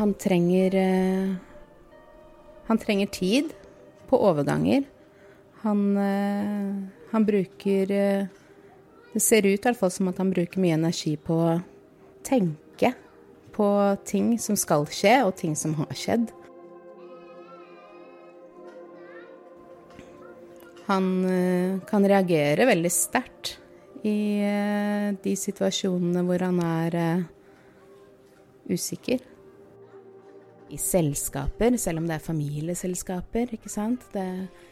Han 0.00 0.14
trenger 0.14 0.74
eh, 0.74 1.34
Han 2.66 2.78
trenger 2.78 3.06
tid 3.06 3.52
på 4.08 4.16
overganger. 4.16 4.84
Han, 5.60 5.96
eh, 5.96 6.84
han 7.10 7.24
bruker 7.24 7.90
eh, 7.90 8.26
Det 9.12 9.20
ser 9.20 9.44
ut 9.46 9.60
i 9.60 9.66
hvert 9.66 9.76
fall 9.76 9.90
som 9.92 10.08
at 10.08 10.16
han 10.22 10.30
bruker 10.32 10.62
mye 10.62 10.78
energi 10.78 11.18
på 11.20 11.36
å 11.36 11.58
tenke 12.24 12.94
på 13.52 13.66
ting 14.08 14.38
som 14.40 14.56
skal 14.56 14.86
skje, 14.88 15.18
og 15.26 15.34
ting 15.36 15.52
som 15.58 15.74
har 15.76 15.90
skjedd. 15.98 16.30
Han 20.86 21.10
kan 21.90 22.06
reagere 22.08 22.68
veldig 22.70 22.92
sterkt 22.94 23.58
i 24.06 24.40
de 25.26 25.34
situasjonene 25.42 26.24
hvor 26.24 26.46
han 26.46 26.62
er 26.64 26.96
usikker 28.70 29.20
i 30.70 30.78
selskaper, 30.80 31.76
selv 31.80 32.00
om 32.00 32.08
det 32.08 32.16
er 32.16 32.24
familieselskaper, 32.24 33.54
ikke 33.56 33.70
sant. 33.72 34.06
Det, 34.14 34.26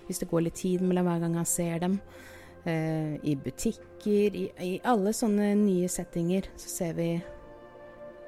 hvis 0.07 0.21
det 0.23 0.29
går 0.31 0.47
litt 0.47 0.59
tid 0.61 0.85
mellom 0.85 1.09
hver 1.09 1.23
gang 1.25 1.37
han 1.39 1.49
ser 1.49 1.83
dem. 1.85 1.99
Eh, 2.65 3.15
I 3.23 3.37
butikker, 3.39 4.37
i, 4.37 4.47
i, 4.65 4.73
alle 4.87 5.13
sånne 5.17 5.53
nye 5.59 5.89
settinger, 5.91 6.51
så 6.59 6.73
ser 6.73 6.97
vi 6.99 7.09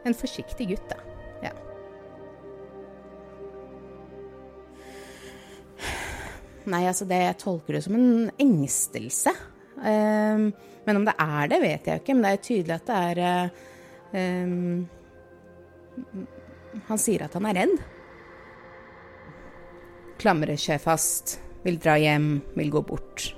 en 0.07 0.17
forsiktig 0.17 0.71
gutt, 0.73 0.87
da. 0.91 0.99
Ja. 1.45 1.55
Nei, 6.71 6.85
altså 6.87 7.07
det 7.09 7.21
jeg 7.25 7.41
tolker 7.43 7.77
det 7.77 7.85
som 7.87 7.99
en 7.99 8.31
engstelse. 8.41 9.35
Eh, 9.81 10.51
men 10.87 10.99
om 10.99 11.05
det 11.07 11.17
er 11.21 11.51
det, 11.53 11.61
vet 11.63 11.91
jeg 11.91 12.03
ikke. 12.03 12.17
Men 12.17 12.27
det 12.27 12.33
er 12.33 12.47
tydelig 12.49 12.79
at 12.79 12.89
det 12.89 12.97
er 13.11 13.17
eh, 14.17 14.49
han 16.89 17.01
sier 17.01 17.27
at 17.27 17.35
han 17.39 17.49
er 17.51 17.59
redd. 17.63 17.77
Klamrer 20.21 20.59
seg 20.61 20.81
fast, 20.83 21.39
vil 21.65 21.79
dra 21.81 21.97
hjem, 22.01 22.41
vil 22.57 22.73
gå 22.73 22.83
bort. 22.87 23.31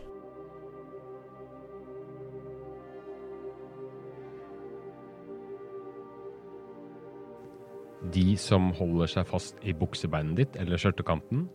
De 8.12 8.34
som 8.36 8.72
holder 8.76 9.08
seg 9.08 9.28
fast 9.30 9.60
i 9.62 9.72
buksebeinet 9.78 10.40
ditt 10.40 10.58
eller 10.60 10.80
skjørtekanten. 10.80 11.46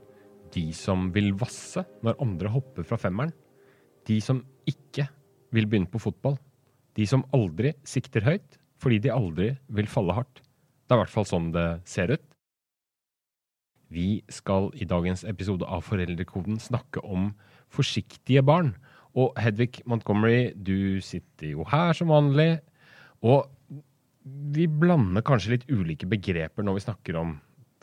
De 0.56 0.70
som 0.74 1.10
vil 1.14 1.34
vasse 1.38 1.84
når 2.06 2.22
andre 2.24 2.52
hopper 2.54 2.88
fra 2.88 2.98
femmeren. 3.02 3.34
De 4.08 4.18
som 4.24 4.40
ikke 4.66 5.10
vil 5.54 5.68
begynne 5.68 5.92
på 5.92 6.02
fotball. 6.02 6.40
De 6.96 7.06
som 7.06 7.28
aldri 7.36 7.76
sikter 7.86 8.26
høyt 8.26 8.58
fordi 8.82 9.02
de 9.04 9.12
aldri 9.12 9.52
vil 9.74 9.90
falle 9.92 10.16
hardt. 10.16 10.42
Det 10.88 10.96
er 10.96 11.02
i 11.02 11.04
hvert 11.04 11.12
fall 11.12 11.28
sånn 11.28 11.52
det 11.52 11.68
ser 11.88 12.14
ut. 12.16 12.24
Vi 13.92 14.22
skal 14.32 14.70
i 14.76 14.88
dagens 14.88 15.24
episode 15.28 15.68
av 15.68 15.84
Foreldrekoden 15.88 16.60
snakke 16.64 17.04
om 17.04 17.34
forsiktige 17.72 18.44
barn. 18.48 18.74
Og 19.18 19.36
Hedvig 19.40 19.82
Montgomery, 19.88 20.54
du 20.56 21.00
sitter 21.04 21.52
jo 21.54 21.66
her 21.68 21.96
som 21.98 22.12
vanlig. 22.12 22.60
Og 23.24 23.48
vi 24.56 24.68
blander 24.68 25.24
kanskje 25.26 25.56
litt 25.56 25.68
ulike 25.72 26.08
begreper 26.10 26.64
når 26.64 26.80
vi 26.80 26.86
snakker 26.88 27.20
om 27.20 27.38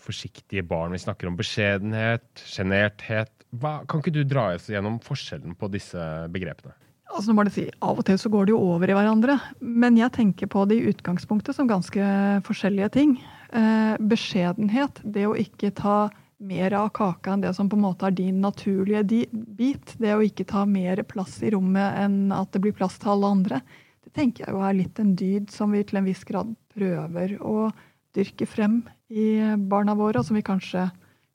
forsiktige 0.04 0.64
barn. 0.68 0.92
Vi 0.92 1.02
snakker 1.04 1.28
om 1.28 1.36
beskjedenhet, 1.36 2.28
sjenerthet. 2.40 3.32
Kan 3.60 4.00
ikke 4.00 4.14
du 4.14 4.22
dra 4.28 4.50
oss 4.54 4.68
gjennom 4.72 5.00
forskjellen 5.04 5.56
på 5.60 5.70
disse 5.72 6.00
begrepene? 6.32 6.76
Altså 7.12 7.30
nå 7.30 7.36
må 7.36 7.44
det 7.46 7.54
si, 7.54 7.66
Av 7.84 7.98
og 8.00 8.06
til 8.08 8.18
så 8.18 8.30
går 8.32 8.48
det 8.48 8.54
jo 8.54 8.62
over 8.72 8.90
i 8.90 8.96
hverandre. 8.96 9.36
Men 9.60 9.98
jeg 10.00 10.14
tenker 10.16 10.50
på 10.50 10.64
det 10.70 10.80
i 10.80 10.90
utgangspunktet 10.90 11.56
som 11.56 11.68
ganske 11.70 12.10
forskjellige 12.46 12.90
ting. 12.96 13.16
Eh, 13.54 13.94
beskjedenhet, 14.00 15.02
det 15.04 15.26
å 15.28 15.36
ikke 15.38 15.74
ta 15.76 16.08
mer 16.44 16.74
av 16.76 16.90
kaka 16.96 17.34
enn 17.34 17.44
det 17.44 17.54
som 17.56 17.68
på 17.70 17.78
en 17.78 17.84
måte 17.84 18.08
er 18.08 18.16
din 18.16 18.40
naturlige 18.42 19.04
bit. 19.30 19.94
Det 20.00 20.16
å 20.16 20.24
ikke 20.24 20.48
ta 20.48 20.64
mer 20.68 21.04
plass 21.08 21.38
i 21.44 21.52
rommet 21.54 22.00
enn 22.02 22.34
at 22.34 22.50
det 22.52 22.64
blir 22.64 22.76
plass 22.76 22.98
til 23.00 23.14
alle 23.14 23.30
andre. 23.36 23.60
Det 24.04 24.12
tenker 24.16 24.46
jeg 24.46 24.56
jo 24.56 24.64
er 24.64 24.80
litt 24.80 25.00
en 25.00 25.14
dyd 25.16 25.54
som 25.54 25.72
vi 25.72 25.84
til 25.86 26.00
en 26.00 26.08
viss 26.08 26.24
grad 26.26 26.50
prøver 26.74 27.38
å 27.40 27.70
dyrke 28.14 28.46
frem 28.46 28.82
i 29.10 29.54
barna 29.70 29.94
våre, 29.98 30.20
og 30.20 30.26
som 30.26 30.36
vi 30.38 30.44
kanskje 30.46 30.88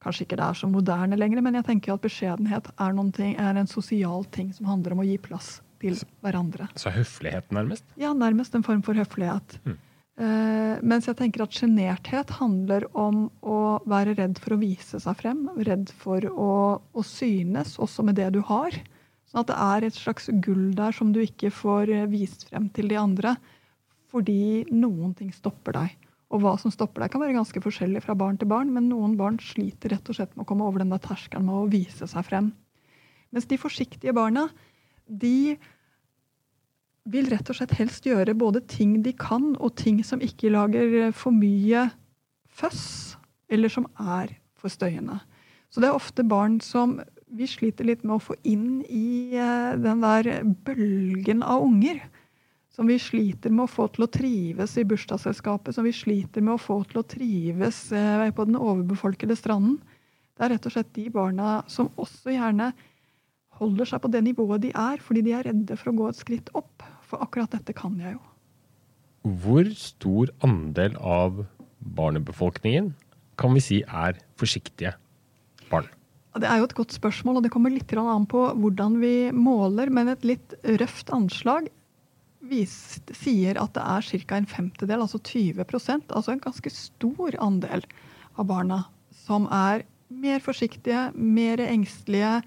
kanskje 0.03 0.25
ikke 0.25 0.37
er 0.39 0.55
så 0.55 0.67
moderne 0.71 1.17
lenger, 1.19 1.41
men 1.43 1.57
jeg 1.59 1.67
tenker 1.67 1.95
at 1.95 2.03
beskjedenhet 2.03 2.69
er, 2.71 2.99
ting, 3.15 3.33
er, 3.35 3.57
en 3.59 3.67
sosial 3.67 4.23
ting 4.31 4.53
som 4.55 4.69
handler 4.69 4.95
om 4.95 5.01
å 5.03 5.07
gi 5.07 5.17
plass 5.19 5.57
til 5.81 5.99
hverandre. 6.23 6.69
Så 6.79 6.91
høflighet, 6.93 7.51
nærmest? 7.55 7.85
Ja, 7.99 8.13
nærmest 8.17 8.55
en 8.57 8.65
form 8.65 8.83
for 8.85 8.97
høflighet. 8.97 9.59
Mm. 9.65 9.77
Uh, 10.19 10.75
mens 10.83 11.07
jeg 11.07 11.15
tenker 11.15 11.45
at 11.45 11.55
sjenerthet 11.55 12.33
handler 12.41 12.83
om 12.91 13.29
å 13.39 13.79
være 13.87 14.17
redd 14.17 14.41
for 14.43 14.57
å 14.57 14.59
vise 14.59 14.99
seg 14.99 15.15
frem. 15.21 15.45
Redd 15.63 15.93
for 16.01 16.25
å, 16.27 16.51
å, 16.91 17.05
synes, 17.07 17.77
også 17.79 18.03
med 18.07 18.19
det 18.19 18.27
du 18.35 18.41
har. 18.49 18.75
Sånn 19.29 19.45
at 19.45 19.51
det 19.51 19.59
er 19.63 19.87
et 19.87 19.95
slags 19.95 20.27
gull 20.43 20.73
der 20.75 20.95
som 20.95 21.13
du 21.15 21.21
ikke 21.23 21.53
får 21.53 21.93
vist 22.11 22.49
frem 22.49 22.67
til 22.75 22.91
de 22.91 22.99
andre. 22.99 23.37
Fordi 24.11 24.65
noen 24.73 25.13
ting 25.15 25.31
stopper 25.31 25.77
deg. 25.77 25.97
Og 26.29 26.43
hva 26.43 26.53
som 26.61 26.73
stopper 26.73 27.05
deg, 27.05 27.13
kan 27.13 27.23
være 27.23 27.37
ganske 27.37 27.61
forskjellig 27.63 28.03
fra 28.05 28.13
barn 28.17 28.37
til 28.37 28.49
barn, 28.49 28.69
men 28.73 28.89
noen 28.91 29.15
barn 29.17 29.39
sliter 29.41 29.95
rett 29.95 30.09
og 30.11 30.17
slett 30.17 30.35
med 30.35 30.43
å 30.43 30.49
komme 30.49 30.67
over 30.67 30.83
den 30.83 30.91
der 30.93 31.01
terskelen 31.01 31.47
med 31.47 31.57
å 31.57 31.69
vise 31.71 32.05
seg 32.09 32.25
frem. 32.27 32.51
Mens 33.33 33.47
de 33.49 33.57
forsiktige 33.61 34.13
barna, 34.17 34.47
de 35.09 35.57
vil 37.09 37.29
rett 37.31 37.49
og 37.49 37.57
slett 37.57 37.77
helst 37.79 38.05
gjøre 38.05 38.37
både 38.37 38.61
ting 38.69 38.99
de 39.05 39.13
kan, 39.17 39.55
og 39.57 39.75
ting 39.79 40.03
som 40.05 40.21
ikke 40.21 40.51
lager 40.53 41.09
for 41.17 41.33
mye 41.33 41.87
føss, 42.59 43.17
eller 43.49 43.71
som 43.73 43.87
er 43.97 44.35
for 44.59 44.71
støyende. 44.71 45.17
Så 45.69 45.81
det 45.81 45.89
er 45.89 45.97
ofte 45.97 46.25
barn 46.25 46.59
som 46.61 46.99
vi 47.29 47.45
sliter 47.49 47.85
litt 47.85 48.03
med 48.03 48.17
å 48.17 48.23
få 48.23 48.35
inn 48.47 48.81
i 48.89 49.37
eh, 49.37 49.75
den 49.77 50.01
der 50.01 50.29
bølgen 50.65 51.43
av 51.45 51.61
unger 51.65 52.01
som 52.73 52.87
vi 52.87 52.95
sliter 53.01 53.51
med 53.51 53.65
å 53.65 53.71
få 53.71 53.89
til 53.91 54.05
å 54.05 54.11
trives 54.11 54.77
i 54.79 54.85
bursdagsselskapet, 54.87 55.75
som 55.75 55.83
vi 55.83 55.91
sliter 55.91 56.39
med 56.45 56.55
å 56.55 56.61
få 56.61 56.77
til 56.87 57.01
å 57.01 57.07
trives 57.11 57.89
eh, 57.91 58.29
på 58.31 58.45
den 58.47 58.55
overbefolkede 58.55 59.35
stranden. 59.35 59.81
Det 60.31 60.45
er 60.45 60.53
rett 60.55 60.69
og 60.69 60.73
slett 60.73 60.93
de 60.95 61.09
barna 61.11 61.57
som 61.67 61.89
også 61.99 62.31
gjerne 62.31 62.71
holder 63.59 63.89
seg 63.91 64.01
på 64.03 64.11
det 64.13 64.23
nivået 64.25 64.63
de 64.65 64.71
er, 64.73 65.01
fordi 65.03 65.23
de 65.27 65.35
er 65.35 65.47
redde 65.49 65.77
for 65.79 65.91
å 65.91 65.97
gå 65.99 66.09
et 66.09 66.19
skritt 66.19 66.49
opp. 66.57 66.85
For 67.09 67.21
akkurat 67.23 67.53
dette 67.55 67.75
kan 67.77 67.97
jeg 67.99 68.15
jo. 68.17 68.23
Hvor 69.43 69.69
stor 69.75 70.31
andel 70.45 70.95
av 71.03 71.43
barnebefolkningen 71.97 72.93
kan 73.39 73.55
vi 73.55 73.63
si 73.63 73.79
er 73.83 74.19
forsiktige 74.39 74.93
barn? 75.71 75.87
Det 76.39 76.47
er 76.47 76.61
jo 76.61 76.69
et 76.69 76.77
godt 76.77 76.93
spørsmål, 76.93 77.39
og 77.39 77.43
det 77.43 77.51
kommer 77.51 77.73
litt 77.73 77.91
an 77.97 78.27
på 78.29 78.43
hvordan 78.61 78.99
vi 79.01 79.31
måler. 79.35 79.89
Men 79.91 80.11
et 80.13 80.23
litt 80.27 80.53
røft 80.79 81.09
anslag 81.15 81.67
vist, 82.49 83.11
sier 83.17 83.59
at 83.59 83.73
det 83.75 83.83
er 83.83 84.25
ca. 84.27 84.37
en 84.37 84.47
femtedel, 84.47 85.01
altså 85.03 85.19
20% 85.19 86.13
altså 86.15 86.31
en 86.31 86.43
ganske 86.43 86.71
stor 86.71 87.35
andel 87.43 87.83
av 88.37 88.47
barna 88.47 88.83
som 89.25 89.47
er 89.51 89.83
mer 90.09 90.39
forsiktige, 90.41 91.09
mer 91.13 91.59
engstelige, 91.61 92.39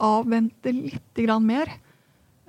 avventer 0.00 0.74
litt 0.76 1.22
mer. 1.44 1.70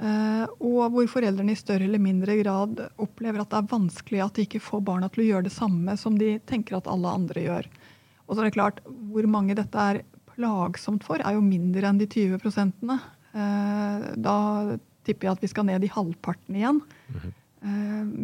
Uh, 0.02 0.48
og 0.58 0.96
hvor 0.96 1.10
foreldrene 1.12 1.54
i 1.54 1.60
større 1.60 1.86
eller 1.86 2.02
mindre 2.02 2.40
grad 2.40 2.80
opplever 2.98 3.44
at 3.44 3.52
det 3.52 3.60
er 3.60 3.68
vanskelig 3.70 4.22
at 4.24 4.38
de 4.38 4.46
ikke 4.48 4.64
får 4.64 4.82
barna 4.88 5.12
til 5.14 5.22
å 5.22 5.28
gjøre 5.28 5.46
det 5.46 5.54
samme 5.54 5.94
som 6.00 6.16
de 6.18 6.40
tenker 6.50 6.80
at 6.80 6.90
alle 6.90 7.12
andre 7.20 7.44
gjør. 7.44 7.68
Og 8.26 8.34
så 8.34 8.42
er 8.42 8.50
det 8.50 8.56
klart, 8.56 8.80
Hvor 8.86 9.28
mange 9.30 9.56
dette 9.56 9.78
er 9.78 10.02
plagsomt 10.32 11.04
for, 11.06 11.22
er 11.22 11.36
jo 11.36 11.44
mindre 11.46 11.86
enn 11.86 12.00
de 12.00 12.08
20 12.10 12.42
prosentene. 12.42 12.98
Uh, 13.36 14.16
da 14.18 14.80
tipper 15.06 15.28
jeg 15.28 15.38
at 15.38 15.46
vi 15.46 15.52
skal 15.52 15.68
ned 15.70 15.86
i 15.86 15.92
halvparten 15.92 16.56
igjen. 16.56 16.82
Mm 16.82 17.20
-hmm. 17.20 17.38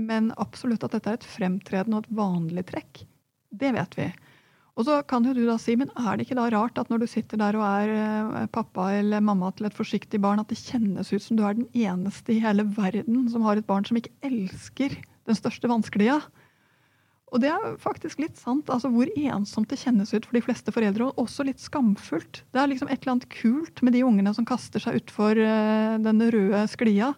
Men 0.09 0.33
absolutt 0.37 0.83
at 0.83 0.91
dette 0.91 1.09
er 1.09 1.13
et 1.13 1.23
fremtredende 1.23 1.97
og 1.97 2.03
et 2.05 2.15
vanlig 2.17 2.65
trekk. 2.65 3.05
Det 3.53 3.71
vet 3.71 3.97
vi. 3.97 4.13
Og 4.77 4.85
så 4.85 4.99
kan 5.09 5.25
jo 5.25 5.33
du 5.33 5.41
da 5.47 5.55
si, 5.57 5.73
men 5.79 5.89
er 5.97 6.15
det 6.15 6.27
ikke 6.27 6.37
da 6.37 6.47
rart 6.53 6.77
at 6.77 6.91
når 6.93 7.01
du 7.01 7.07
sitter 7.09 7.39
der 7.41 7.57
og 7.57 7.65
er 7.65 7.93
eh, 7.97 8.49
pappa 8.53 8.91
eller 8.99 9.23
mamma 9.25 9.49
til 9.57 9.69
et 9.69 9.77
forsiktig 9.77 10.21
barn, 10.21 10.41
at 10.41 10.51
det 10.53 10.59
kjennes 10.61 11.09
ut 11.09 11.23
som 11.23 11.39
du 11.39 11.41
er 11.47 11.57
den 11.57 11.69
eneste 11.73 12.35
i 12.35 12.41
hele 12.43 12.67
verden 12.77 13.25
som 13.33 13.45
har 13.47 13.57
et 13.57 13.65
barn 13.65 13.87
som 13.89 13.97
ikke 13.97 14.13
elsker 14.27 14.93
den 14.99 15.39
største 15.39 15.71
vanskelige? 15.71 16.19
Og 17.33 17.41
det 17.43 17.49
er 17.51 17.73
faktisk 17.81 18.21
litt 18.21 18.37
sant. 18.39 18.69
altså 18.71 18.91
Hvor 18.93 19.09
ensomt 19.17 19.71
det 19.73 19.81
kjennes 19.81 20.13
ut 20.13 20.27
for 20.29 20.37
de 20.37 20.43
fleste 20.45 20.71
foreldre, 20.71 21.09
og 21.09 21.25
også 21.25 21.43
litt 21.47 21.59
skamfullt. 21.59 22.43
Det 22.53 22.61
er 22.61 22.69
liksom 22.71 22.87
et 22.87 23.01
eller 23.01 23.17
annet 23.17 23.27
kult 23.33 23.81
med 23.83 23.97
de 23.97 24.05
ungene 24.07 24.31
som 24.37 24.47
kaster 24.47 24.83
seg 24.83 25.01
utfor 25.01 25.35
uh, 25.35 25.97
den 25.99 26.23
røde 26.23 26.63
sklia. 26.71 27.11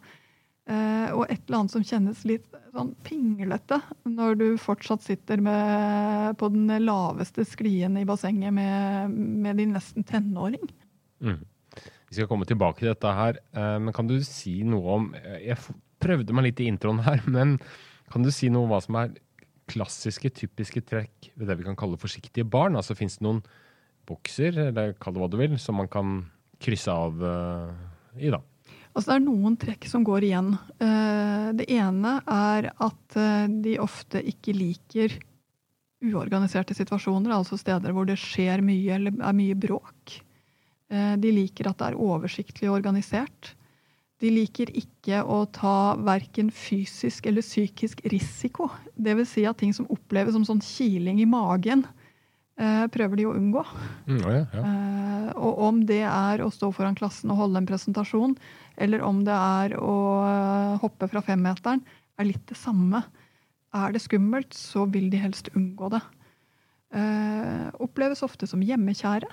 Uh, 0.69 1.09
og 1.17 1.23
et 1.25 1.39
eller 1.47 1.63
annet 1.63 1.73
som 1.73 1.81
kjennes 1.85 2.19
litt 2.29 2.43
sånn 2.75 2.91
pinglete 3.01 3.79
når 4.05 4.35
du 4.37 4.45
fortsatt 4.61 5.01
sitter 5.01 5.41
med, 5.41 6.35
på 6.37 6.49
den 6.53 6.69
laveste 6.83 7.41
sklien 7.47 7.95
i 7.97 8.05
bassenget 8.05 8.53
med, 8.53 9.09
med 9.09 9.57
din 9.57 9.73
nesten 9.73 10.05
tenåring. 10.05 10.67
Mm. 11.25 11.39
Vi 11.79 12.17
skal 12.17 12.29
komme 12.29 12.45
tilbake 12.45 12.83
til 12.83 12.91
dette 12.91 13.13
her, 13.17 13.39
uh, 13.57 13.79
men 13.81 13.95
kan 13.97 14.05
du 14.09 14.19
si 14.25 14.59
noe 14.65 14.99
om 14.99 15.07
Jeg 15.41 15.57
prøvde 16.01 16.35
meg 16.37 16.51
litt 16.51 16.61
i 16.61 16.69
introen 16.69 17.01
her, 17.07 17.25
men 17.37 17.57
kan 18.13 18.25
du 18.25 18.29
si 18.33 18.51
noe 18.53 18.67
om 18.67 18.75
hva 18.75 18.83
som 18.85 18.99
er 19.01 19.17
klassiske, 19.69 20.29
typiske 20.37 20.85
trekk 20.85 21.31
ved 21.33 21.49
det 21.49 21.57
vi 21.57 21.65
kan 21.65 21.77
kalle 21.81 21.97
forsiktige 22.01 22.45
barn? 22.45 22.77
Altså 22.77 22.97
Fins 22.97 23.17
det 23.17 23.25
noen 23.25 23.41
bokser, 24.09 24.53
eller 24.69 24.93
kall 25.01 25.17
det 25.17 25.25
hva 25.25 25.33
du 25.33 25.41
vil, 25.41 25.57
som 25.61 25.81
man 25.81 25.89
kan 25.89 26.21
krysse 26.61 26.93
av 26.93 27.21
i, 28.17 28.31
da? 28.33 28.41
Altså, 28.93 29.11
det 29.11 29.15
er 29.17 29.25
noen 29.25 29.57
trekk 29.59 29.87
som 29.89 30.05
går 30.07 30.27
igjen. 30.29 30.53
Uh, 30.81 31.51
det 31.57 31.69
ene 31.71 32.15
er 32.25 32.71
at 32.73 33.19
uh, 33.19 33.45
de 33.49 33.77
ofte 33.81 34.21
ikke 34.31 34.55
liker 34.57 35.19
uorganiserte 36.05 36.75
situasjoner, 36.77 37.33
altså 37.35 37.59
steder 37.59 37.93
hvor 37.93 38.07
det 38.07 38.17
skjer 38.21 38.63
mye 38.63 38.95
eller 38.95 39.15
er 39.19 39.35
mye 39.35 39.55
bråk. 39.59 40.19
De 40.89 41.29
liker 41.29 41.67
at 41.69 41.77
det 41.77 41.89
er 41.91 41.97
oversiktlig 42.01 42.65
og 42.65 42.79
organisert. 42.79 43.51
De 44.19 44.29
liker 44.33 44.71
ikke 44.75 45.21
å 45.23 45.45
ta 45.55 45.95
verken 46.03 46.49
fysisk 46.51 47.29
eller 47.29 47.45
psykisk 47.45 48.01
risiko. 48.11 48.67
Dvs. 48.99 49.31
Si 49.31 49.45
at 49.47 49.59
ting 49.61 49.71
som 49.75 49.87
oppleves 49.93 50.35
som 50.35 50.43
sånn 50.47 50.63
kiling 50.63 51.21
i 51.23 51.27
magen, 51.29 51.85
eh, 52.59 52.85
prøver 52.91 53.15
de 53.15 53.27
å 53.29 53.35
unngå. 53.37 53.63
Mm, 54.07 54.19
ja, 54.19 54.33
ja. 54.35 54.63
Eh, 54.65 55.29
og 55.39 55.61
om 55.69 55.85
det 55.87 56.03
er 56.03 56.43
å 56.43 56.51
stå 56.51 56.73
foran 56.75 56.99
klassen 56.99 57.31
og 57.31 57.39
holde 57.39 57.61
en 57.61 57.69
presentasjon, 57.69 58.35
eller 58.79 59.03
om 59.05 59.21
det 59.27 59.35
er 59.35 59.75
å 59.79 59.97
eh, 60.25 60.77
hoppe 60.81 61.09
fra 61.11 61.23
femmeteren, 61.25 61.83
er 62.19 62.27
litt 62.27 62.45
det 62.49 62.57
samme. 62.59 63.03
Er 63.75 63.93
det 63.93 64.01
skummelt, 64.03 64.55
så 64.55 64.87
vil 64.89 65.11
de 65.11 65.21
helst 65.21 65.51
unngå 65.55 65.91
det. 65.93 66.01
oppleves 67.85 68.23
ofte 68.25 68.47
som 68.49 68.63
hjemmekjære, 68.65 69.27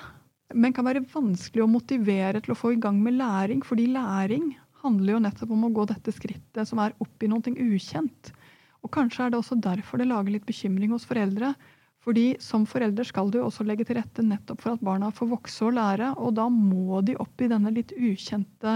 men 0.60 0.74
kan 0.76 0.84
være 0.84 1.06
vanskelig 1.08 1.64
å 1.64 1.70
motivere 1.72 2.42
til 2.44 2.52
å 2.52 2.58
få 2.58 2.74
i 2.74 2.80
gang 2.82 2.98
med 3.02 3.16
læring, 3.16 3.62
fordi 3.64 3.86
læring 3.94 4.50
handler 4.84 5.16
jo 5.16 5.22
nettopp 5.24 5.54
om 5.56 5.64
å 5.66 5.72
gå 5.74 5.86
dette 5.88 6.12
skrittet 6.14 6.68
som 6.68 6.82
er 6.82 6.94
opp 7.02 7.24
i 7.24 7.30
noe 7.32 7.54
ukjent. 7.64 8.30
Og 8.84 8.92
kanskje 8.94 9.24
er 9.24 9.32
det 9.32 9.40
også 9.40 9.58
derfor 9.58 9.98
det 9.98 10.10
lager 10.10 10.36
litt 10.36 10.46
bekymring 10.46 10.92
hos 10.94 11.08
foreldre. 11.08 11.54
Fordi 12.06 12.36
som 12.38 12.62
forelder 12.70 13.06
skal 13.08 13.32
du 13.34 13.40
også 13.42 13.64
legge 13.66 13.84
til 13.86 13.98
rette 13.98 14.22
nettopp 14.22 14.62
for 14.62 14.76
at 14.76 14.84
barna 14.86 15.10
får 15.14 15.30
vokse 15.32 15.64
og 15.66 15.74
lære, 15.74 16.12
og 16.22 16.36
da 16.38 16.46
må 16.52 17.00
de 17.02 17.16
opp 17.18 17.42
i 17.42 17.50
denne 17.50 17.72
litt 17.74 17.90
ukjente 17.98 18.74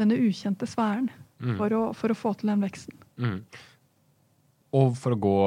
denne 0.00 0.16
ukjente 0.22 0.66
sfæren 0.70 1.10
mm. 1.42 1.56
for, 1.58 1.74
å, 1.74 1.82
for, 1.96 2.14
å, 2.14 2.18
få 2.18 2.32
til 2.38 2.52
den 2.52 2.62
veksten. 2.64 2.96
Mm. 3.20 3.38
Og 4.78 4.94
for 4.96 5.14
å 5.14 5.20
gå 5.20 5.38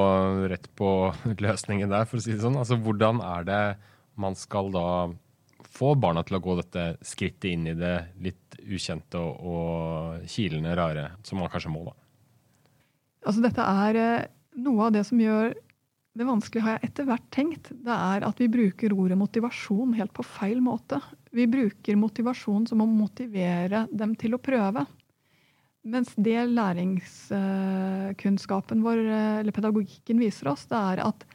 rett 0.52 0.68
på 0.78 0.90
løsningen 1.46 1.92
der, 1.92 2.08
for 2.10 2.20
å 2.20 2.26
si 2.26 2.36
det 2.36 2.44
sånn, 2.44 2.60
altså 2.60 2.78
hvordan 2.78 3.24
er 3.26 3.48
det 3.48 3.64
man 4.22 4.38
skal 4.40 4.72
da 4.76 4.88
få 5.76 5.96
barna 6.00 6.24
til 6.24 6.38
å 6.38 6.44
gå 6.44 6.56
dette 6.60 6.86
skrittet 7.04 7.50
inn 7.52 7.66
i 7.68 7.76
det 7.76 7.96
litt 8.24 8.60
ukjente 8.64 9.20
og, 9.20 9.48
og 9.48 10.28
kilende 10.32 10.76
rare, 10.78 11.10
som 11.26 11.42
man 11.42 11.52
kanskje 11.52 11.74
må, 11.74 11.88
da? 11.88 11.96
Altså, 13.26 13.42
dette 13.42 13.66
er 13.66 13.98
eh, 14.00 14.28
noe 14.62 14.88
av 14.88 14.94
det 14.94 15.02
som 15.08 15.20
gjør 15.20 15.56
det 16.16 16.24
vanskelige 16.24 16.64
har 16.64 16.78
jeg 16.78 16.88
etter 16.90 17.06
hvert 17.10 17.26
tenkt. 17.36 17.66
Det 17.84 17.92
er 17.92 18.24
at 18.24 18.38
vi 18.40 18.48
bruker 18.52 18.94
ordet 18.96 19.18
motivasjon 19.20 19.94
helt 19.98 20.14
på 20.16 20.24
feil 20.24 20.62
måte. 20.64 21.02
Vi 21.36 21.44
bruker 21.52 21.96
motivasjon 22.00 22.68
som 22.70 22.82
å 22.84 22.88
motivere 22.88 23.88
dem 23.92 24.16
til 24.20 24.36
å 24.38 24.40
prøve. 24.40 24.86
Mens 25.86 26.16
det 26.16 26.48
læringskunnskapen 26.50 28.82
vår, 28.82 28.98
eh, 28.98 29.40
eller 29.42 29.52
pedagogikken, 29.54 30.20
viser 30.24 30.48
oss, 30.50 30.66
det 30.72 30.80
er 30.80 31.00
at 31.04 31.26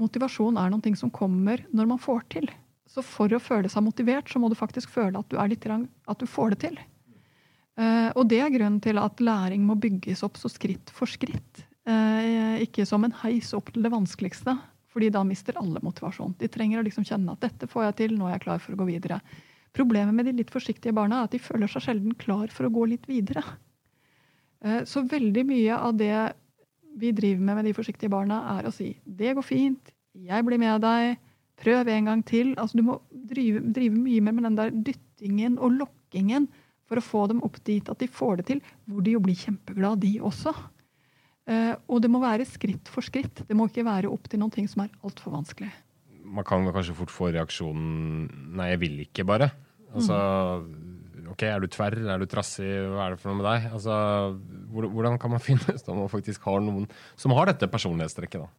motivasjon 0.00 0.56
er 0.58 0.70
noe 0.72 0.96
som 0.96 1.10
kommer 1.12 1.66
når 1.70 1.86
man 1.92 2.00
får 2.00 2.20
til. 2.32 2.48
Så 2.88 3.02
for 3.06 3.28
å 3.28 3.38
føle 3.38 3.68
seg 3.70 3.82
motivert, 3.84 4.28
så 4.32 4.40
må 4.40 4.48
du 4.48 4.56
faktisk 4.58 4.88
føle 4.90 5.18
at 5.20 5.28
du, 5.28 5.36
litt, 5.36 5.66
at 5.68 6.18
du 6.18 6.26
får 6.26 6.50
det 6.50 6.58
til. 6.64 6.78
Uh, 7.78 8.10
og 8.18 8.26
det 8.28 8.40
er 8.42 8.50
grunnen 8.50 8.80
til 8.82 8.98
at 8.98 9.20
læring 9.22 9.62
må 9.64 9.74
bygges 9.78 10.24
opp 10.26 10.36
så 10.36 10.48
skritt 10.50 10.90
for 10.92 11.06
skritt. 11.06 11.69
Uh, 11.90 12.60
ikke 12.62 12.84
som 12.86 13.02
en 13.06 13.14
heis 13.24 13.50
opp 13.56 13.72
til 13.72 13.82
det 13.82 13.90
vanskeligste, 13.90 14.54
fordi 14.90 15.08
da 15.14 15.24
mister 15.26 15.56
alle 15.58 15.82
motivasjon. 15.82 16.36
De 16.38 16.50
trenger 16.52 16.80
å 16.80 16.84
liksom 16.86 17.06
kjenne 17.08 17.34
at 17.34 17.42
'dette 17.42 17.70
får 17.70 17.88
jeg 17.88 17.96
til, 18.02 18.18
nå 18.18 18.28
er 18.28 18.36
jeg 18.36 18.44
klar 18.46 18.60
for 18.62 18.76
å 18.76 18.80
gå 18.82 18.90
videre'. 18.92 19.20
Problemet 19.74 20.14
med 20.14 20.26
de 20.26 20.34
litt 20.34 20.50
forsiktige 20.50 20.94
barna 20.94 21.20
er 21.20 21.28
at 21.28 21.34
de 21.34 21.38
føler 21.42 21.70
seg 21.70 21.84
sjelden 21.86 22.14
klar 22.18 22.50
for 22.50 22.66
å 22.66 22.74
gå 22.74 22.88
litt 22.90 23.06
videre. 23.10 23.42
Uh, 24.64 24.82
så 24.84 25.02
veldig 25.02 25.46
mye 25.46 25.78
av 25.78 25.96
det 25.98 26.14
vi 27.00 27.12
driver 27.14 27.42
med 27.46 27.60
med 27.60 27.68
de 27.70 27.74
forsiktige 27.74 28.10
barna, 28.10 28.58
er 28.58 28.68
å 28.68 28.74
si 28.74 28.96
'det 29.06 29.34
går 29.34 29.46
fint', 29.46 29.92
'jeg 30.14 30.44
blir 30.44 30.58
med 30.58 30.80
deg', 30.82 31.18
Prøv 31.60 31.88
en 31.92 32.08
gang 32.08 32.24
til. 32.24 32.54
Altså, 32.56 32.78
du 32.80 32.86
må 32.86 32.98
drive, 33.12 33.60
drive 33.74 33.96
mye 34.00 34.24
mer 34.24 34.36
med 34.36 34.48
den 34.48 34.58
der 34.58 34.74
dyttingen 34.88 35.58
og 35.60 35.76
lokkingen 35.76 36.48
for 36.88 36.98
å 36.98 37.04
få 37.04 37.26
dem 37.30 37.42
opp 37.46 37.60
dit 37.68 37.88
at 37.92 38.00
de 38.00 38.08
får 38.10 38.40
det 38.40 38.46
til, 38.48 38.62
hvor 38.88 39.04
de 39.04 39.14
jo 39.14 39.22
blir 39.22 39.38
kjempeglade, 39.38 40.00
de 40.06 40.14
også. 40.24 40.54
Uh, 41.50 41.74
og 41.90 42.02
det 42.04 42.10
må 42.12 42.20
være 42.22 42.46
skritt 42.46 42.90
for 42.92 43.02
skritt. 43.02 43.42
Det 43.48 43.56
må 43.58 43.66
ikke 43.70 43.86
være 43.86 44.10
opp 44.12 44.28
til 44.30 44.42
noen 44.42 44.54
ting 44.54 44.68
som 44.70 44.84
er 44.84 44.92
altfor 45.02 45.34
vanskelig. 45.34 45.70
Man 46.30 46.46
kan 46.46 46.68
kanskje 46.70 46.94
fort 46.94 47.10
få 47.10 47.32
reaksjonen 47.34 48.28
'nei, 48.54 48.70
jeg 48.70 48.80
vil 48.84 49.02
ikke', 49.06 49.26
bare. 49.26 49.50
Altså. 49.90 50.16
Ok, 51.30 51.44
er 51.46 51.62
du 51.62 51.68
tverr, 51.70 51.94
er 52.10 52.18
du 52.18 52.26
trassig, 52.26 52.66
hva 52.90 53.04
er 53.04 53.14
det 53.14 53.20
for 53.22 53.30
noe 53.30 53.38
med 53.38 53.46
deg? 53.46 53.66
Altså, 53.76 53.94
hvordan 54.72 55.18
kan 55.22 55.30
man 55.30 55.42
finne 55.48 55.62
ut 55.62 55.90
om 55.92 56.00
man 56.02 56.10
faktisk 56.10 56.42
har 56.48 56.58
noen 56.64 56.88
som 57.18 57.34
har 57.36 57.50
dette 57.50 57.68
personlighetstrekket? 57.70 58.42
da? 58.42 58.50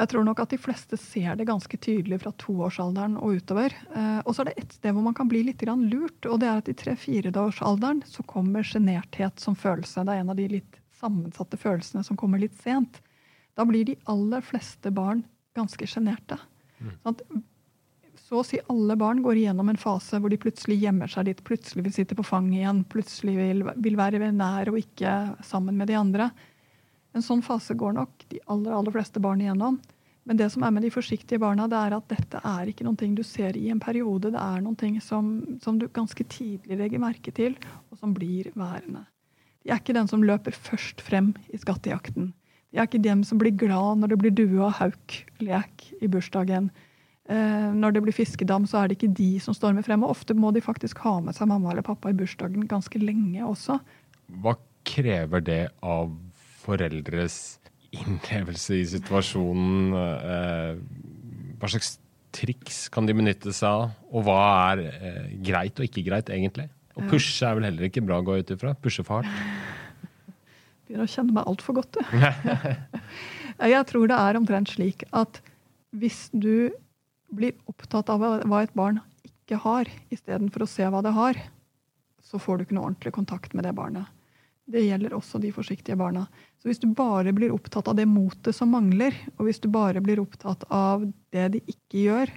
Jeg 0.00 0.10
tror 0.12 0.26
nok 0.26 0.42
at 0.42 0.50
de 0.50 0.58
fleste 0.60 0.98
ser 0.98 1.38
det 1.38 1.46
ganske 1.48 1.78
tydelig 1.78 2.20
fra 2.22 2.32
toårsalderen 2.40 3.16
og 3.20 3.38
utover. 3.38 3.74
Eh, 3.94 4.20
og 4.24 4.34
så 4.34 4.42
er 4.42 4.50
det 4.50 4.64
ett 4.64 4.76
sted 4.78 4.96
hvor 4.96 5.04
man 5.04 5.16
kan 5.16 5.30
bli 5.30 5.44
litt 5.46 5.62
lurt, 5.62 6.26
og 6.26 6.40
det 6.42 6.48
er 6.48 6.62
at 6.62 6.70
i 6.70 6.76
tre-fireårsalderen 6.78 8.02
så 8.06 8.24
kommer 8.26 8.66
sjenerthet 8.66 9.38
som 9.38 9.58
følelse. 9.58 10.04
Det 10.06 10.14
er 10.14 10.24
en 10.24 10.34
av 10.34 10.38
de 10.38 10.48
litt 10.58 10.82
sammensatte 10.98 11.58
følelsene 11.60 12.04
som 12.06 12.18
kommer 12.18 12.40
litt 12.42 12.56
sent. 12.62 13.00
Da 13.58 13.66
blir 13.66 13.86
de 13.88 13.98
aller 14.10 14.44
fleste 14.44 14.92
barn 14.94 15.24
ganske 15.58 15.86
sjenerte. 15.90 16.38
Mm. 16.78 16.98
Sånn 17.02 17.44
så 18.28 18.42
å 18.42 18.44
si 18.44 18.58
alle 18.68 18.92
barn 19.00 19.22
går 19.24 19.38
igjennom 19.40 19.70
en 19.72 19.80
fase 19.80 20.18
hvor 20.20 20.28
de 20.28 20.36
plutselig 20.40 20.76
gjemmer 20.82 21.08
seg 21.08 21.30
litt, 21.30 21.38
plutselig 21.48 21.86
vil 21.86 21.94
sitte 21.96 22.16
på 22.18 22.26
fanget 22.26 22.58
igjen, 22.58 22.82
plutselig 22.92 23.36
vil, 23.38 23.62
vil 23.80 23.96
være 23.96 24.32
nær 24.36 24.68
og 24.68 24.76
ikke 24.82 25.14
sammen 25.48 25.78
med 25.78 25.88
de 25.88 25.96
andre. 25.96 26.26
En 27.16 27.24
sånn 27.24 27.40
fase 27.46 27.72
går 27.78 27.96
nok 27.96 28.26
de 28.28 28.42
aller, 28.52 28.74
aller 28.76 28.94
fleste 28.98 29.22
barn 29.24 29.40
igjennom. 29.40 29.78
Men 30.28 30.36
det 30.36 30.50
som 30.52 30.66
er 30.66 30.74
med 30.76 30.84
de 30.84 30.92
forsiktige 30.92 31.40
barna, 31.40 31.64
det 31.72 31.78
er 31.80 31.94
at 31.96 32.10
dette 32.10 32.42
er 32.44 32.68
ikke 32.68 32.84
noe 32.84 33.12
du 33.16 33.24
ser 33.24 33.56
i 33.56 33.70
en 33.72 33.80
periode. 33.80 34.34
Det 34.34 34.42
er 34.42 34.60
noe 34.60 35.00
som, 35.00 35.30
som 35.64 35.78
du 35.80 35.86
ganske 35.88 36.24
tidlig 36.28 36.76
legger 36.76 37.00
merke 37.00 37.32
til, 37.32 37.56
og 37.88 37.96
som 37.96 38.12
blir 38.12 38.50
værende. 38.52 39.06
De 39.68 39.74
er 39.74 39.82
ikke 39.82 39.92
den 39.92 40.08
som 40.08 40.22
løper 40.24 40.54
først 40.56 41.02
frem 41.04 41.34
i 41.52 41.58
skattejakten. 41.60 42.30
Jeg 42.72 42.80
er 42.80 42.86
ikke 42.88 43.02
dem 43.04 43.20
som 43.20 43.36
blir 43.36 43.52
glad 43.52 44.00
når 44.00 44.14
det 44.14 44.16
blir 44.22 44.32
due 44.32 44.62
og 44.64 44.78
hauk-lek 44.78 45.90
i 46.00 46.08
bursdagen. 46.08 46.70
Eh, 47.28 47.66
når 47.76 47.92
det 47.92 48.02
blir 48.06 48.16
fiskedam, 48.16 48.64
så 48.64 48.80
er 48.80 48.88
det 48.88 48.96
ikke 48.96 49.12
de 49.18 49.34
som 49.44 49.52
stormer 49.52 49.84
frem. 49.84 50.06
Og 50.06 50.14
ofte 50.14 50.32
må 50.32 50.54
de 50.56 50.64
faktisk 50.64 51.02
ha 51.04 51.18
med 51.20 51.36
seg 51.36 51.50
mamma 51.52 51.74
eller 51.74 51.84
pappa 51.84 52.08
i 52.08 52.16
bursdagen 52.16 52.64
ganske 52.70 52.96
lenge 53.02 53.44
også. 53.44 53.76
Hva 54.40 54.56
krever 54.88 55.44
det 55.44 55.62
av 55.84 56.16
foreldres 56.64 57.58
innlevelse 57.92 58.80
i 58.80 58.88
situasjonen? 58.88 59.92
Eh, 60.00 60.80
hva 61.60 61.72
slags 61.76 61.98
triks 62.32 62.86
kan 62.88 63.04
de 63.04 63.20
benytte 63.20 63.52
seg 63.52 63.68
av? 63.68 63.92
Og 64.16 64.24
hva 64.24 64.40
er 64.72 64.86
eh, 64.88 65.24
greit 65.44 65.76
og 65.76 65.84
ikke 65.90 66.08
greit, 66.08 66.32
egentlig? 66.32 66.70
Å 66.98 67.06
pushe 67.06 67.46
er 67.46 67.54
vel 67.54 67.68
heller 67.68 67.86
ikke 67.86 68.02
bra 68.02 68.18
å 68.18 68.26
gå 68.26 68.40
ut 68.40 68.50
ifra? 68.54 68.74
Pushe 68.82 69.04
for 69.06 69.22
hardt? 69.22 69.30
Begynner 70.88 71.06
å 71.06 71.12
kjenne 71.12 71.36
meg 71.36 71.46
altfor 71.50 71.78
godt, 71.78 71.98
du. 71.98 72.02
Jeg 73.74 73.86
tror 73.90 74.08
det 74.10 74.18
er 74.18 74.38
omtrent 74.38 74.70
slik 74.72 75.04
at 75.16 75.40
hvis 75.94 76.26
du 76.32 76.70
blir 77.34 77.54
opptatt 77.68 78.10
av 78.10 78.22
hva 78.22 78.62
et 78.64 78.74
barn 78.76 79.00
ikke 79.26 79.60
har, 79.62 79.90
istedenfor 80.14 80.64
å 80.64 80.70
se 80.70 80.86
hva 80.88 81.02
det 81.04 81.12
har, 81.16 81.38
så 82.24 82.40
får 82.40 82.58
du 82.58 82.64
ikke 82.64 82.76
noe 82.76 82.90
ordentlig 82.90 83.14
kontakt 83.16 83.54
med 83.56 83.66
det 83.68 83.74
barnet. 83.76 84.08
Det 84.68 84.82
gjelder 84.84 85.14
også 85.16 85.40
de 85.40 85.50
forsiktige 85.54 85.96
barna. 85.96 86.26
Så 86.60 86.68
hvis 86.68 86.80
du 86.82 86.90
bare 86.92 87.32
blir 87.32 87.54
opptatt 87.54 87.88
av 87.88 87.96
det 87.96 88.04
motet 88.08 88.56
som 88.56 88.72
mangler, 88.74 89.16
og 89.38 89.46
hvis 89.48 89.62
du 89.64 89.68
bare 89.72 90.02
blir 90.04 90.20
opptatt 90.20 90.66
av 90.68 91.06
det 91.32 91.46
de 91.54 91.62
ikke 91.64 92.04
gjør, 92.04 92.32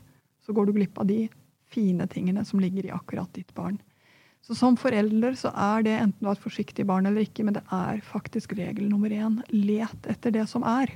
så 0.46 0.56
går 0.56 0.70
du 0.70 0.78
glipp 0.78 1.02
av 1.02 1.10
de 1.12 1.26
fine 1.72 2.08
tingene 2.12 2.46
som 2.48 2.62
ligger 2.64 2.88
i 2.88 2.94
akkurat 2.96 3.32
ditt 3.36 3.52
barn. 3.56 3.80
Så 4.52 4.58
som 4.60 4.76
forelder 4.76 5.32
så 5.40 5.48
er 5.56 5.86
det 5.86 5.94
enten 5.96 6.20
du 6.20 6.28
har 6.28 6.36
et 6.36 6.44
forsiktig 6.44 6.84
barn 6.84 7.06
eller 7.08 7.24
ikke, 7.24 7.46
men 7.48 7.56
det 7.56 7.62
er 7.72 8.02
faktisk 8.04 8.52
regel 8.58 8.90
nummer 8.92 9.08
én. 9.08 9.38
Let 9.48 10.10
etter 10.12 10.34
det 10.36 10.44
som 10.52 10.66
er. 10.68 10.92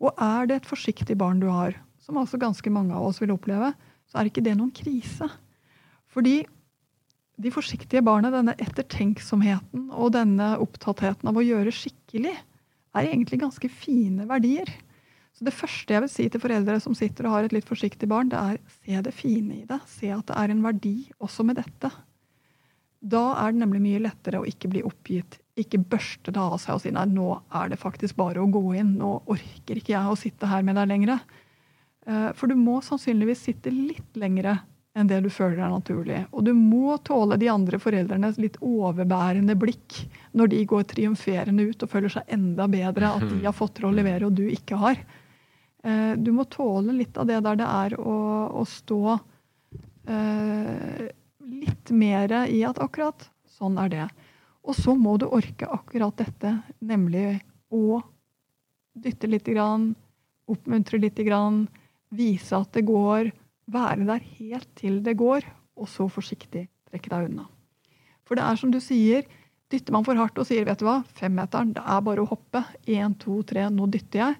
Og 0.00 0.16
er 0.16 0.48
det 0.48 0.56
et 0.62 0.70
forsiktig 0.70 1.18
barn 1.20 1.42
du 1.42 1.50
har, 1.52 1.76
som 2.00 2.16
altså 2.16 2.40
ganske 2.40 2.72
mange 2.72 2.96
av 2.96 3.10
oss 3.10 3.20
vil 3.20 3.34
oppleve, 3.34 3.74
så 4.08 4.22
er 4.22 4.30
ikke 4.30 4.46
det 4.46 4.56
noen 4.56 4.72
krise. 4.72 5.28
Fordi 6.08 6.38
de 7.36 7.52
forsiktige 7.52 8.00
barna, 8.08 8.32
denne 8.32 8.56
ettertenksomheten 8.56 9.90
og 9.92 10.14
denne 10.16 10.54
opptattheten 10.56 11.28
av 11.28 11.36
å 11.36 11.44
gjøre 11.44 11.76
skikkelig, 11.76 12.38
er 12.96 13.04
egentlig 13.12 13.42
ganske 13.44 13.68
fine 13.68 14.24
verdier. 14.32 14.72
Så 15.36 15.44
Det 15.44 15.58
første 15.60 15.92
jeg 15.92 16.08
vil 16.08 16.14
si 16.16 16.32
til 16.32 16.40
foreldre 16.40 16.80
som 16.80 16.96
sitter 16.96 17.28
og 17.28 17.36
har 17.36 17.44
et 17.44 17.60
litt 17.60 17.68
forsiktig 17.68 18.08
barn, 18.08 18.32
det 18.32 18.40
er 18.40 18.58
se 18.80 19.04
det 19.04 19.12
fine 19.12 19.60
i 19.60 19.66
det. 19.68 19.82
Se 19.92 20.08
at 20.08 20.24
det 20.32 20.40
er 20.40 20.56
en 20.56 20.64
verdi 20.64 21.10
også 21.20 21.44
med 21.44 21.60
dette. 21.60 21.92
Da 22.98 23.24
er 23.44 23.52
det 23.52 23.62
nemlig 23.62 23.82
mye 23.84 24.00
lettere 24.08 24.40
å 24.40 24.46
ikke 24.48 24.70
bli 24.72 24.82
oppgitt, 24.86 25.38
ikke 25.58 25.80
børste 25.90 26.32
det 26.34 26.40
av 26.42 26.56
seg 26.62 26.78
og 26.78 26.82
si 26.82 26.90
nei, 26.94 27.04
nå 27.10 27.30
er 27.54 27.70
det 27.70 27.78
faktisk 27.78 28.18
bare 28.18 28.42
å 28.42 28.50
gå 28.50 28.62
inn. 28.78 28.96
Nå 28.98 29.12
orker 29.30 29.78
ikke 29.78 29.94
jeg 29.94 30.10
å 30.10 30.18
sitte 30.18 30.50
her 30.50 30.66
med 30.66 30.78
deg 30.78 30.90
lenger. 30.90 31.20
Eh, 32.06 32.30
for 32.38 32.50
du 32.50 32.58
må 32.58 32.80
sannsynligvis 32.84 33.44
sitte 33.50 33.74
litt 33.74 34.18
lengre 34.18 34.58
enn 34.98 35.06
det 35.06 35.20
du 35.22 35.28
føler 35.30 35.60
er 35.62 35.70
naturlig. 35.70 36.24
Og 36.32 36.42
du 36.48 36.52
må 36.56 36.96
tåle 37.06 37.38
de 37.38 37.50
andre 37.52 37.78
foreldrenes 37.78 38.40
litt 38.42 38.58
overbærende 38.64 39.54
blikk 39.58 40.00
når 40.38 40.50
de 40.54 40.64
går 40.72 40.88
triumferende 40.90 41.68
ut 41.70 41.84
og 41.84 41.92
føler 41.92 42.14
seg 42.16 42.34
enda 42.34 42.66
bedre 42.70 43.14
at 43.14 43.26
de 43.30 43.44
har 43.44 43.54
fått 43.54 43.76
til 43.78 43.90
å 43.90 43.94
levere 43.94 44.26
og 44.26 44.34
du 44.38 44.46
ikke 44.50 44.80
har. 44.80 44.98
Eh, 45.86 46.14
du 46.18 46.32
må 46.34 46.48
tåle 46.50 46.96
litt 46.96 47.18
av 47.18 47.28
det 47.30 47.38
der 47.46 47.60
det 47.60 47.68
er 47.68 47.98
å, 48.00 48.16
å 48.58 48.66
stå 48.66 49.02
eh, 50.10 51.06
litt 51.62 51.92
mer 51.94 52.32
i 52.48 52.62
at 52.66 52.80
akkurat 52.82 53.28
sånn 53.58 53.78
er 53.82 53.92
det. 53.92 54.06
Og 54.68 54.76
så 54.76 54.94
må 54.98 55.16
du 55.18 55.28
orke 55.30 55.68
akkurat 55.70 56.16
dette, 56.20 56.58
nemlig 56.78 57.40
å 57.72 58.00
dytte 58.98 59.30
lite 59.30 59.54
grann, 59.54 59.92
oppmuntre 60.48 61.00
lite 61.00 61.24
grann, 61.26 61.66
vise 62.08 62.56
at 62.56 62.72
det 62.76 62.86
går 62.88 63.30
være 63.68 64.06
der 64.08 64.24
helt 64.38 64.68
til 64.78 65.02
det 65.04 65.16
går, 65.20 65.44
og 65.78 65.88
så 65.90 66.08
forsiktig 66.10 66.66
trekke 66.88 67.12
deg 67.12 67.28
unna. 67.30 67.46
For 68.26 68.36
det 68.36 68.44
er 68.44 68.60
som 68.60 68.72
du 68.72 68.80
sier, 68.82 69.28
dytter 69.68 69.94
man 69.94 70.04
for 70.06 70.18
hardt 70.18 70.38
og 70.40 70.48
sier 70.48 70.66
vet 70.68 70.80
du 70.80 70.86
hva, 70.88 71.02
femmeteren, 71.20 71.74
det 71.76 71.84
er 71.84 72.04
bare 72.04 72.24
å 72.24 72.30
hoppe, 72.30 72.64
én, 72.88 73.16
to, 73.20 73.42
tre, 73.48 73.68
nå 73.72 73.88
dytter 73.92 74.24
jeg, 74.24 74.38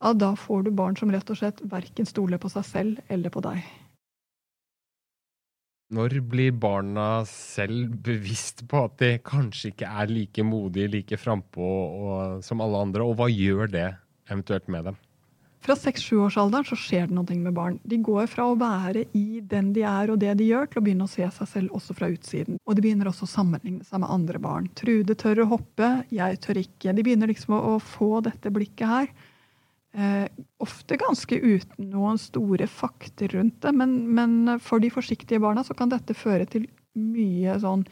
ja, 0.00 0.14
da 0.16 0.32
får 0.38 0.64
du 0.64 0.70
barn 0.72 0.96
som 0.96 1.10
rett 1.12 1.28
og 1.30 1.36
slett 1.36 1.60
verken 1.68 2.08
stoler 2.08 2.40
på 2.40 2.48
seg 2.48 2.64
selv 2.64 3.12
eller 3.12 3.32
på 3.32 3.42
deg. 3.44 3.60
Når 5.90 6.20
blir 6.30 6.54
barna 6.54 7.24
selv 7.26 7.96
bevisst 8.06 8.62
på 8.70 8.84
at 8.86 8.98
de 9.02 9.14
kanskje 9.26 9.72
ikke 9.72 9.88
er 9.90 10.10
like 10.12 10.44
modige, 10.46 10.90
like 10.92 11.18
frampå 11.18 11.70
som 12.46 12.62
alle 12.62 12.82
andre, 12.86 13.02
og 13.02 13.16
hva 13.18 13.26
gjør 13.26 13.72
det 13.72 13.88
eventuelt 14.30 14.70
med 14.70 14.86
dem? 14.90 15.00
Fra 15.60 15.74
seks-sjuårsalderen 15.76 16.64
så 16.64 16.76
skjer 16.78 17.10
det 17.10 17.16
noe 17.18 17.36
med 17.36 17.52
barn. 17.52 17.74
De 17.84 17.98
går 18.00 18.30
fra 18.32 18.46
å 18.48 18.56
være 18.56 19.02
i 19.18 19.42
den 19.44 19.74
de 19.76 19.82
er 19.84 20.12
og 20.12 20.22
det 20.22 20.32
de 20.38 20.46
gjør, 20.48 20.70
til 20.70 20.80
å 20.80 20.84
begynne 20.86 21.04
å 21.04 21.12
se 21.12 21.26
seg 21.36 21.50
selv 21.50 21.74
også 21.76 21.96
fra 21.98 22.08
utsiden. 22.08 22.56
Og 22.64 22.78
de 22.78 22.84
begynner 22.86 23.10
også 23.10 23.26
å 23.26 23.32
sammenligne 23.34 23.84
seg 23.84 24.00
med 24.00 24.14
andre 24.14 24.40
barn. 24.40 24.70
Trude 24.78 25.18
tør 25.20 25.42
å 25.44 25.50
hoppe, 25.50 25.90
jeg 26.08 26.40
tør 26.46 26.62
ikke. 26.62 26.94
De 26.96 27.04
begynner 27.04 27.28
liksom 27.28 27.58
å, 27.58 27.76
få 27.82 28.22
dette 28.24 28.52
blikket 28.54 28.88
her. 28.88 29.12
Eh, 29.90 30.26
ofte 30.62 30.98
ganske 31.00 31.34
uten 31.34 31.88
noen 31.90 32.18
store 32.20 32.68
fakter 32.70 33.32
rundt 33.34 33.58
det, 33.64 33.72
men, 33.74 33.96
men, 34.14 34.58
for 34.62 34.78
de 34.82 34.90
forsiktige 34.94 35.42
barna 35.42 35.64
så 35.66 35.74
kan 35.74 35.90
dette 35.90 36.14
føre 36.14 36.46
til 36.46 36.68
mye 36.94 37.56
sånn 37.58 37.82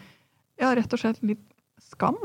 Ja, 0.58 0.70
rett 0.74 0.94
og 0.94 1.00
slett 1.02 1.18
litt 1.26 1.42
skam 1.82 2.18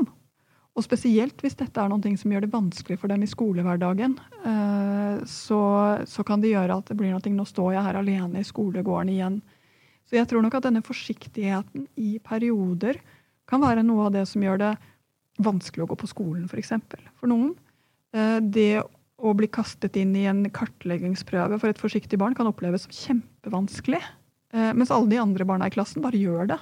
og 0.74 0.82
spesielt 0.82 1.42
hvis 1.42 1.54
dette 1.58 1.78
er 1.78 1.90
noe 1.90 2.16
som 2.18 2.32
gjør 2.34 2.44
det 2.44 2.52
vanskelig 2.52 2.98
for 2.98 3.10
dem 3.10 3.22
i 3.22 3.30
skolehverdagen, 3.30 4.16
eh, 4.42 5.20
så, 5.30 5.60
så, 6.10 6.24
kan 6.26 6.42
det 6.42 6.50
gjøre 6.50 6.80
at 6.80 6.90
det 6.90 6.96
blir 6.98 7.14
noe 7.14 7.34
Nå 7.34 7.46
står 7.46 7.76
jeg 7.76 7.86
her 7.86 7.98
alene 8.00 8.42
i 8.42 8.46
skolegården 8.46 9.12
igjen. 9.12 9.36
Så 10.04 10.18
jeg 10.18 10.26
tror 10.28 10.42
nok 10.42 10.56
at 10.58 10.66
denne 10.66 10.82
forsiktigheten 10.84 11.86
i 11.94 12.18
perioder 12.22 12.98
kan 13.48 13.62
være 13.62 13.86
noe 13.86 14.08
av 14.08 14.16
det 14.16 14.24
som 14.26 14.42
gjør 14.42 14.60
det 14.64 14.72
vanskelig 15.44 15.86
å 15.86 15.92
gå 15.92 15.98
på 16.02 16.10
skolen, 16.10 16.50
f.eks. 16.50 16.74
For, 16.90 17.06
for 17.22 17.30
noen. 17.30 17.54
Eh, 18.14 18.40
det 18.42 18.82
å 19.24 19.32
bli 19.36 19.48
kastet 19.48 19.96
inn 19.96 20.12
i 20.18 20.26
en 20.28 20.44
kartleggingsprøve 20.52 21.58
for 21.60 21.72
et 21.72 21.80
forsiktig 21.80 22.18
barn 22.20 22.36
kan 22.36 22.48
oppleves 22.50 22.84
som 22.84 22.94
kjempevanskelig. 22.94 24.02
Eh, 24.54 24.72
mens 24.76 24.92
alle 24.94 25.10
de 25.10 25.20
andre 25.22 25.46
barna 25.48 25.68
i 25.68 25.74
klassen 25.74 26.04
bare 26.04 26.20
gjør 26.20 26.50
det. 26.52 26.58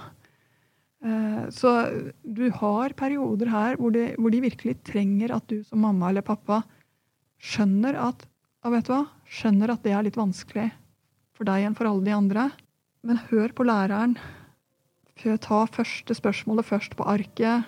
Eh, 1.03 1.45
så 1.51 1.73
du 2.23 2.47
har 2.61 2.95
perioder 2.99 3.51
her 3.51 3.81
hvor 3.81 3.95
de, 3.95 4.13
hvor 4.19 4.31
de, 4.31 4.45
virkelig 4.45 4.79
trenger 4.87 5.35
at 5.35 5.49
du 5.51 5.65
som 5.67 5.83
mamma 5.83 6.13
eller 6.13 6.25
pappa 6.27 6.63
skjønner 7.43 7.99
at 7.99 8.23
hva, 8.63 9.01
skjønner 9.27 9.73
at 9.75 9.83
det 9.83 9.97
er 9.97 10.07
litt 10.07 10.21
vanskelig 10.21 10.69
for 11.35 11.49
deg 11.49 11.67
enn 11.67 11.75
for 11.75 11.91
alle 11.91 12.07
de 12.07 12.15
andre. 12.15 12.47
Men 13.03 13.19
hør 13.33 13.51
på 13.51 13.67
læreren. 13.67 14.15
Ta 15.19 15.65
første 15.71 16.15
spørsmålet 16.15 16.67
først 16.67 16.95
på 16.99 17.07
arket. 17.07 17.67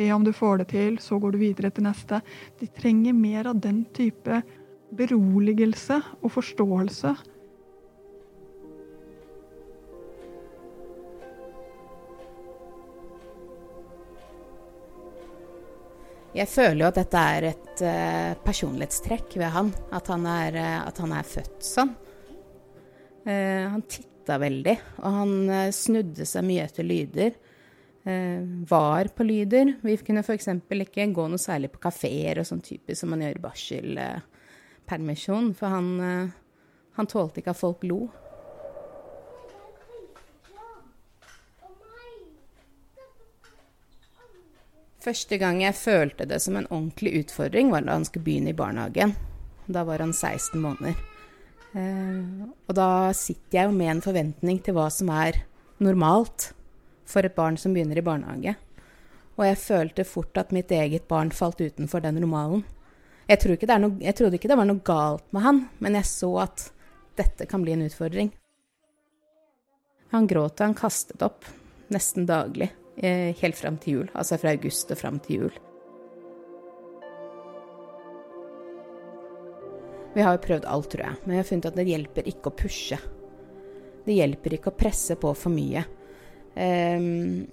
Se 0.00 0.12
om 0.12 0.22
du 0.24 0.32
får 0.32 0.62
det 0.62 0.64
til, 0.72 0.94
så 0.96 1.18
går 1.20 1.34
du 1.34 1.42
videre 1.42 1.68
til 1.76 1.84
neste. 1.84 2.22
De 2.56 2.64
trenger 2.72 3.12
mer 3.12 3.50
av 3.50 3.58
den 3.60 3.82
type 3.92 4.38
beroligelse 4.96 5.98
og 6.22 6.32
forståelse 6.32 7.12
Jeg 16.30 16.48
føler 16.48 16.80
jo 16.80 16.88
at 16.88 17.02
dette 17.02 17.26
er 17.34 17.48
et 17.50 17.84
uh, 17.84 18.32
personlighetstrekk 18.40 19.36
ved 19.36 19.52
han. 19.52 19.72
At 19.92 20.08
han 20.14 20.24
er, 20.30 20.56
uh, 20.56 20.80
at 20.86 21.04
han 21.04 21.12
er 21.12 21.28
født 21.28 21.60
sånn. 21.66 21.92
Uh, 23.28 23.68
han 23.74 23.84
titta 23.84 24.40
veldig, 24.40 24.78
og 25.02 25.20
han 25.20 25.72
snudde 25.74 26.24
seg 26.24 26.48
mye 26.48 26.68
etter 26.70 26.88
lyder. 26.88 27.34
Var 28.02 29.04
på 29.12 29.22
lyder. 29.28 29.74
Vi 29.84 29.96
kunne 30.00 30.24
f.eks. 30.24 30.48
ikke 30.72 31.04
gå 31.12 31.24
noe 31.28 31.38
særlig 31.38 31.68
på 31.74 31.82
kafeer 31.84 32.40
og 32.40 32.46
sånn 32.48 32.64
typisk 32.64 32.96
som 33.02 33.10
man 33.12 33.20
gjør 33.20 33.36
i 33.36 33.44
barselpermisjon, 33.44 35.52
for 35.58 35.68
han, 35.74 35.86
han 36.96 37.10
tålte 37.12 37.42
ikke 37.42 37.52
at 37.52 37.60
folk 37.60 37.84
lo. 37.84 38.08
Første 45.00 45.38
gang 45.40 45.62
jeg 45.62 45.78
følte 45.80 46.26
det 46.28 46.42
som 46.44 46.58
en 46.60 46.68
ordentlig 46.68 47.22
utfordring, 47.22 47.70
var 47.72 47.86
da 47.86 47.96
han 47.96 48.04
skulle 48.04 48.26
begynne 48.26 48.52
i 48.52 48.56
barnehagen. 48.56 49.14
Da 49.70 49.84
var 49.88 50.02
han 50.04 50.12
16 50.12 50.60
måneder. 50.60 50.98
Eh, 51.72 52.48
og 52.68 52.76
da 52.76 52.90
sitter 53.16 53.60
jeg 53.60 53.70
jo 53.70 53.78
med 53.78 53.94
en 53.94 54.04
forventning 54.04 54.60
til 54.64 54.76
hva 54.76 54.90
som 54.92 55.12
er 55.14 55.40
normalt 55.80 56.50
for 57.08 57.26
et 57.26 57.36
barn 57.36 57.56
som 57.60 57.74
begynner 57.74 58.00
i 58.00 58.04
barnehage. 58.04 58.56
Og 59.38 59.46
jeg 59.46 59.60
følte 59.62 60.04
fort 60.04 60.36
at 60.40 60.52
mitt 60.52 60.72
eget 60.74 61.06
barn 61.08 61.30
falt 61.32 61.60
utenfor 61.60 62.02
den 62.04 62.20
normalen. 62.20 62.64
Jeg, 63.30 63.38
ikke 63.54 63.78
noe, 63.78 63.94
jeg 64.02 64.16
trodde 64.18 64.36
ikke 64.36 64.50
det 64.50 64.58
var 64.58 64.66
noe 64.66 64.82
galt 64.84 65.24
med 65.32 65.44
han, 65.44 65.62
men 65.78 65.96
jeg 66.00 66.08
så 66.10 66.30
at 66.42 66.66
dette 67.20 67.46
kan 67.46 67.62
bli 67.62 67.76
en 67.76 67.86
utfordring. 67.86 68.32
Han 70.10 70.26
gråt 70.26 70.58
og 70.58 70.66
han 70.66 70.74
kastet 70.74 71.22
opp, 71.22 71.46
nesten 71.94 72.26
daglig. 72.26 72.72
Eh, 72.96 73.30
helt 73.38 73.56
fram 73.56 73.78
til 73.80 74.00
jul. 74.00 74.08
Altså 74.12 74.36
fra 74.40 74.52
august 74.52 74.90
og 74.90 74.98
fram 74.98 75.20
til 75.22 75.44
jul. 75.44 75.60
Vi 80.10 80.26
har 80.26 80.34
jo 80.34 80.42
prøvd 80.42 80.66
alt, 80.66 80.90
tror 80.90 81.04
jeg, 81.06 81.18
men 81.22 81.36
vi 81.36 81.38
har 81.38 81.46
funnet 81.46 81.70
at 81.70 81.78
det 81.78 81.86
hjelper 81.86 82.28
ikke 82.32 82.50
å 82.50 82.56
pushe. 82.58 82.98
Det 84.04 84.16
hjelper 84.16 84.56
ikke 84.56 84.72
å 84.72 84.78
presse 84.80 85.14
på 85.20 85.30
for 85.38 85.54
mye. 85.54 85.84
Um, 86.54 87.46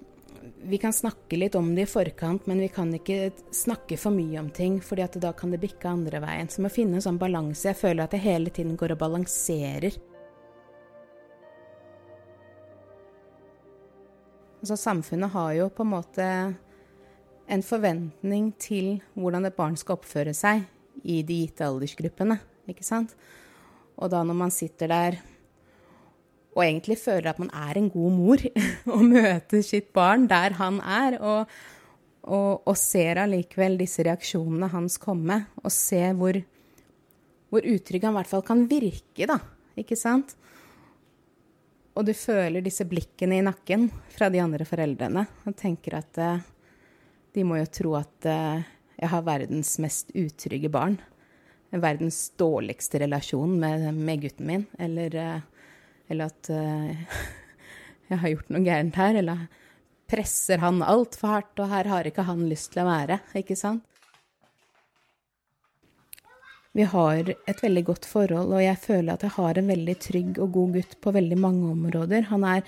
vi 0.67 0.79
kan 0.81 0.93
snakke 0.93 1.37
litt 1.37 1.55
om 1.55 1.69
det 1.75 1.85
i 1.85 1.89
forkant, 1.89 2.47
men 2.49 2.59
vi 2.63 2.67
kan 2.73 2.89
ikke 2.95 3.31
snakke 3.53 3.97
for 3.99 4.15
mye 4.15 4.39
om 4.41 4.49
ting, 4.51 4.79
fordi 4.83 5.07
da 5.21 5.31
kan 5.37 5.53
det 5.53 5.61
bikke 5.61 5.89
andre 5.89 6.21
veien. 6.23 6.49
Så 6.49 6.63
må 6.63 6.71
finne 6.73 6.99
en 6.99 7.05
sånn 7.05 7.21
balanse. 7.21 7.69
Jeg 7.69 7.79
føler 7.79 8.03
at 8.05 8.15
jeg 8.17 8.25
hele 8.25 8.53
tiden 8.53 8.77
går 8.79 8.95
og 8.95 9.03
balanserer 9.05 9.99
Altså, 14.57 14.73
samfunnet 14.81 15.29
har 15.31 15.51
jo 15.53 15.67
på 15.69 15.85
en 15.85 15.91
måte 15.93 16.25
en 17.47 17.63
forventning 17.63 18.49
til 18.59 18.97
hvordan 19.13 19.45
et 19.47 19.55
barn 19.55 19.77
skal 19.79 19.99
oppføre 19.99 20.33
seg 20.35 20.65
i 21.07 21.21
de 21.23 21.43
gitte 21.43 21.63
aldersgruppene, 21.63 22.39
ikke 22.67 22.83
sant? 22.83 23.13
Og 23.95 24.09
da 24.11 24.23
når 24.25 24.39
man 24.41 24.51
sitter 24.51 24.91
der 24.91 25.19
og 26.57 26.63
egentlig 26.65 26.97
føler 26.97 27.29
at 27.29 27.39
man 27.41 27.51
er 27.53 27.77
en 27.77 27.89
god 27.93 28.13
mor 28.17 28.43
og 28.95 29.03
møter 29.05 29.61
sitt 29.65 29.91
barn 29.93 30.25
der 30.29 30.57
han 30.57 30.81
er, 30.81 31.19
og, 31.21 31.51
og, 32.25 32.63
og 32.65 32.77
ser 32.81 33.21
allikevel 33.21 33.77
disse 33.77 34.05
reaksjonene 34.07 34.71
hans 34.73 34.97
komme, 35.01 35.43
og 35.61 35.73
ser 35.73 36.17
hvor, 36.17 36.39
hvor 37.53 37.69
utrygg 37.75 38.07
han 38.07 38.15
i 38.15 38.19
hvert 38.19 38.31
fall 38.31 38.45
kan 38.47 38.65
virke, 38.71 39.29
da, 39.29 39.37
ikke 39.77 39.99
sant? 39.99 40.33
Og 41.97 42.05
du 42.05 42.13
føler 42.13 42.61
disse 42.61 42.85
blikkene 42.89 43.39
i 43.39 43.45
nakken 43.45 43.87
fra 44.13 44.29
de 44.33 44.41
andre 44.41 44.65
foreldrene 44.69 45.23
og 45.49 45.55
tenker 45.57 45.97
at 45.97 46.19
uh, 46.21 46.41
de 47.33 47.45
må 47.45 47.57
jo 47.57 47.69
tro 47.73 47.95
at 47.97 48.27
uh, 48.29 48.65
jeg 48.97 49.09
har 49.13 49.25
verdens 49.25 49.71
mest 49.81 50.13
utrygge 50.13 50.69
barn. 50.73 50.99
Verdens 51.73 52.19
dårligste 52.37 53.01
relasjon 53.01 53.57
med, 53.61 53.87
med 53.97 54.21
gutten 54.23 54.49
min. 54.49 54.67
Eller, 54.77 55.17
uh, 55.17 55.56
eller 56.09 56.31
at 56.31 56.49
jeg 58.09 58.21
har 58.21 58.33
gjort 58.33 58.51
noe 58.53 58.63
gærent 58.65 58.99
her. 58.99 59.19
Eller 59.21 59.45
presser 60.07 60.63
han 60.63 60.81
altfor 60.85 61.33
hardt, 61.35 61.59
og 61.59 61.71
her 61.71 61.91
har 61.91 62.07
ikke 62.07 62.27
han 62.27 62.47
lyst 62.49 62.73
til 62.73 62.85
å 62.85 62.89
være. 62.89 63.19
Ikke 63.39 63.57
sant? 63.59 63.83
Vi 66.77 66.85
har 66.85 67.31
et 67.33 67.63
veldig 67.63 67.83
godt 67.87 68.05
forhold, 68.05 68.51
og 68.53 68.61
jeg 68.61 68.77
føler 68.77 69.15
at 69.15 69.23
jeg 69.25 69.33
har 69.33 69.57
en 69.57 69.71
veldig 69.71 69.95
trygg 70.03 70.35
og 70.43 70.51
god 70.53 70.75
gutt 70.77 70.93
på 71.01 71.13
veldig 71.15 71.37
mange 71.41 71.71
områder. 71.73 72.27
Han 72.29 72.45
er 72.45 72.61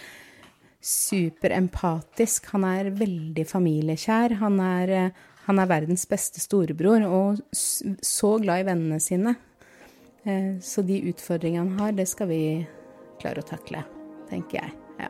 superempatisk. 0.82 2.48
Han 2.56 2.66
er 2.66 2.90
veldig 2.98 3.46
familiekjær. 3.46 4.40
Han 4.42 4.58
er, 4.64 4.90
eh, 4.90 5.12
han 5.46 5.60
er 5.60 5.70
verdens 5.70 6.08
beste 6.10 6.42
storebror 6.42 7.06
og 7.06 7.44
så 7.54 8.32
glad 8.42 8.64
i 8.64 8.68
vennene 8.72 9.00
sine. 9.00 9.36
Eh, 10.26 10.58
så 10.58 10.82
de 10.82 11.04
utfordringene 11.12 11.70
han 11.70 11.80
har, 11.80 11.92
det 11.92 12.08
skal 12.08 12.28
vi 12.28 12.68
klare 13.20 13.44
å 13.44 13.48
takle, 13.48 13.84
tenker 14.30 14.62
jeg. 14.62 14.72
Ja. 15.00 15.10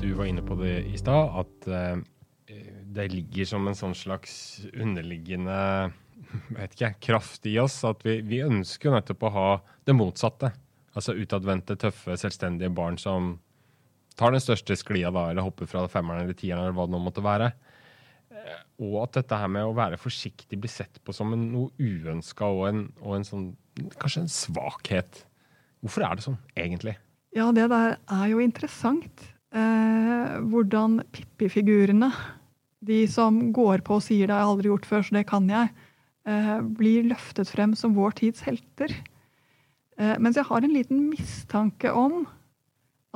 Du 0.00 0.12
var 0.14 0.28
inne 0.28 0.44
på 0.44 0.58
det 0.60 0.82
i 0.90 0.98
stad, 1.00 1.32
at 1.40 1.70
uh, 1.70 2.04
det 2.96 3.08
ligger 3.12 3.48
som 3.48 3.66
en 3.68 3.76
sånn 3.78 3.96
slags 3.96 4.66
underliggende 4.72 5.56
ikke, 6.62 6.94
kraft 7.00 7.46
i 7.48 7.56
oss. 7.60 7.82
At 7.88 8.04
vi, 8.06 8.20
vi 8.24 8.44
ønsker 8.44 8.94
nettopp 8.94 9.26
å 9.28 9.34
ha 9.34 9.48
det 9.86 9.96
motsatte. 9.96 10.52
Altså 10.96 11.12
utadvendte, 11.16 11.76
tøffe, 11.80 12.16
selvstendige 12.16 12.72
barn 12.72 12.96
som 13.00 13.34
tar 14.16 14.34
den 14.34 14.42
største 14.42 14.76
sklia 14.78 15.12
da, 15.14 15.28
eller 15.30 15.46
hopper 15.46 15.68
fra 15.70 15.84
femmeren 15.92 16.24
eller 16.24 16.36
tieren 16.36 16.64
eller 16.64 16.76
hva 16.76 16.86
det 16.88 16.94
nå 16.96 17.00
måtte 17.04 17.24
være. 17.24 17.50
Eh, 18.32 18.60
og 18.86 18.98
at 19.04 19.20
dette 19.20 19.38
her 19.40 19.50
med 19.52 19.68
å 19.68 19.76
være 19.76 20.00
forsiktig 20.00 20.58
blir 20.60 20.72
sett 20.72 21.00
på 21.04 21.14
som 21.16 21.32
en, 21.36 21.46
noe 21.52 21.72
uønska 21.78 22.48
og, 22.48 22.66
en, 22.70 22.84
og 23.02 23.18
en 23.18 23.26
sånn, 23.28 23.48
kanskje 24.00 24.24
en 24.24 24.32
svakhet. 24.32 25.24
Hvorfor 25.84 26.06
er 26.06 26.18
det 26.18 26.26
sånn, 26.26 26.38
egentlig? 26.58 26.96
Ja, 27.36 27.50
det 27.52 27.68
der 27.72 27.98
er 28.00 28.28
jo 28.32 28.40
interessant. 28.40 29.26
Eh, 29.56 30.38
hvordan 30.48 31.02
Pippi-figurene, 31.12 32.10
de 32.86 33.02
som 33.10 33.50
går 33.56 33.82
på 33.84 33.98
og 33.98 34.04
sier 34.04 34.26
'det 34.26 34.34
har 34.34 34.44
jeg 34.44 34.52
aldri 34.52 34.68
gjort 34.70 34.88
før, 34.88 35.02
så 35.02 35.16
det 35.16 35.26
kan 35.26 35.48
jeg', 35.48 35.70
eh, 36.26 36.60
blir 36.60 37.08
løftet 37.08 37.48
frem 37.48 37.74
som 37.74 37.94
vår 37.94 38.16
tids 38.20 38.40
helter. 38.40 38.92
Eh, 39.98 40.16
mens 40.18 40.36
jeg 40.36 40.44
har 40.44 40.64
en 40.64 40.74
liten 40.74 41.08
mistanke 41.10 41.92
om 41.92 42.26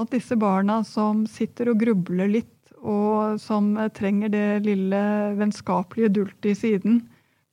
at 0.02 0.14
disse 0.14 0.36
barna 0.40 0.80
som 0.86 1.24
sitter 1.28 1.72
og 1.72 1.80
grubler 1.82 2.30
litt, 2.30 2.56
og 2.80 3.36
som 3.42 3.74
trenger 3.92 4.32
det 4.32 4.46
lille 4.64 5.00
vennskapelige 5.36 6.12
dultet 6.16 6.52
i 6.54 6.56
siden 6.56 7.02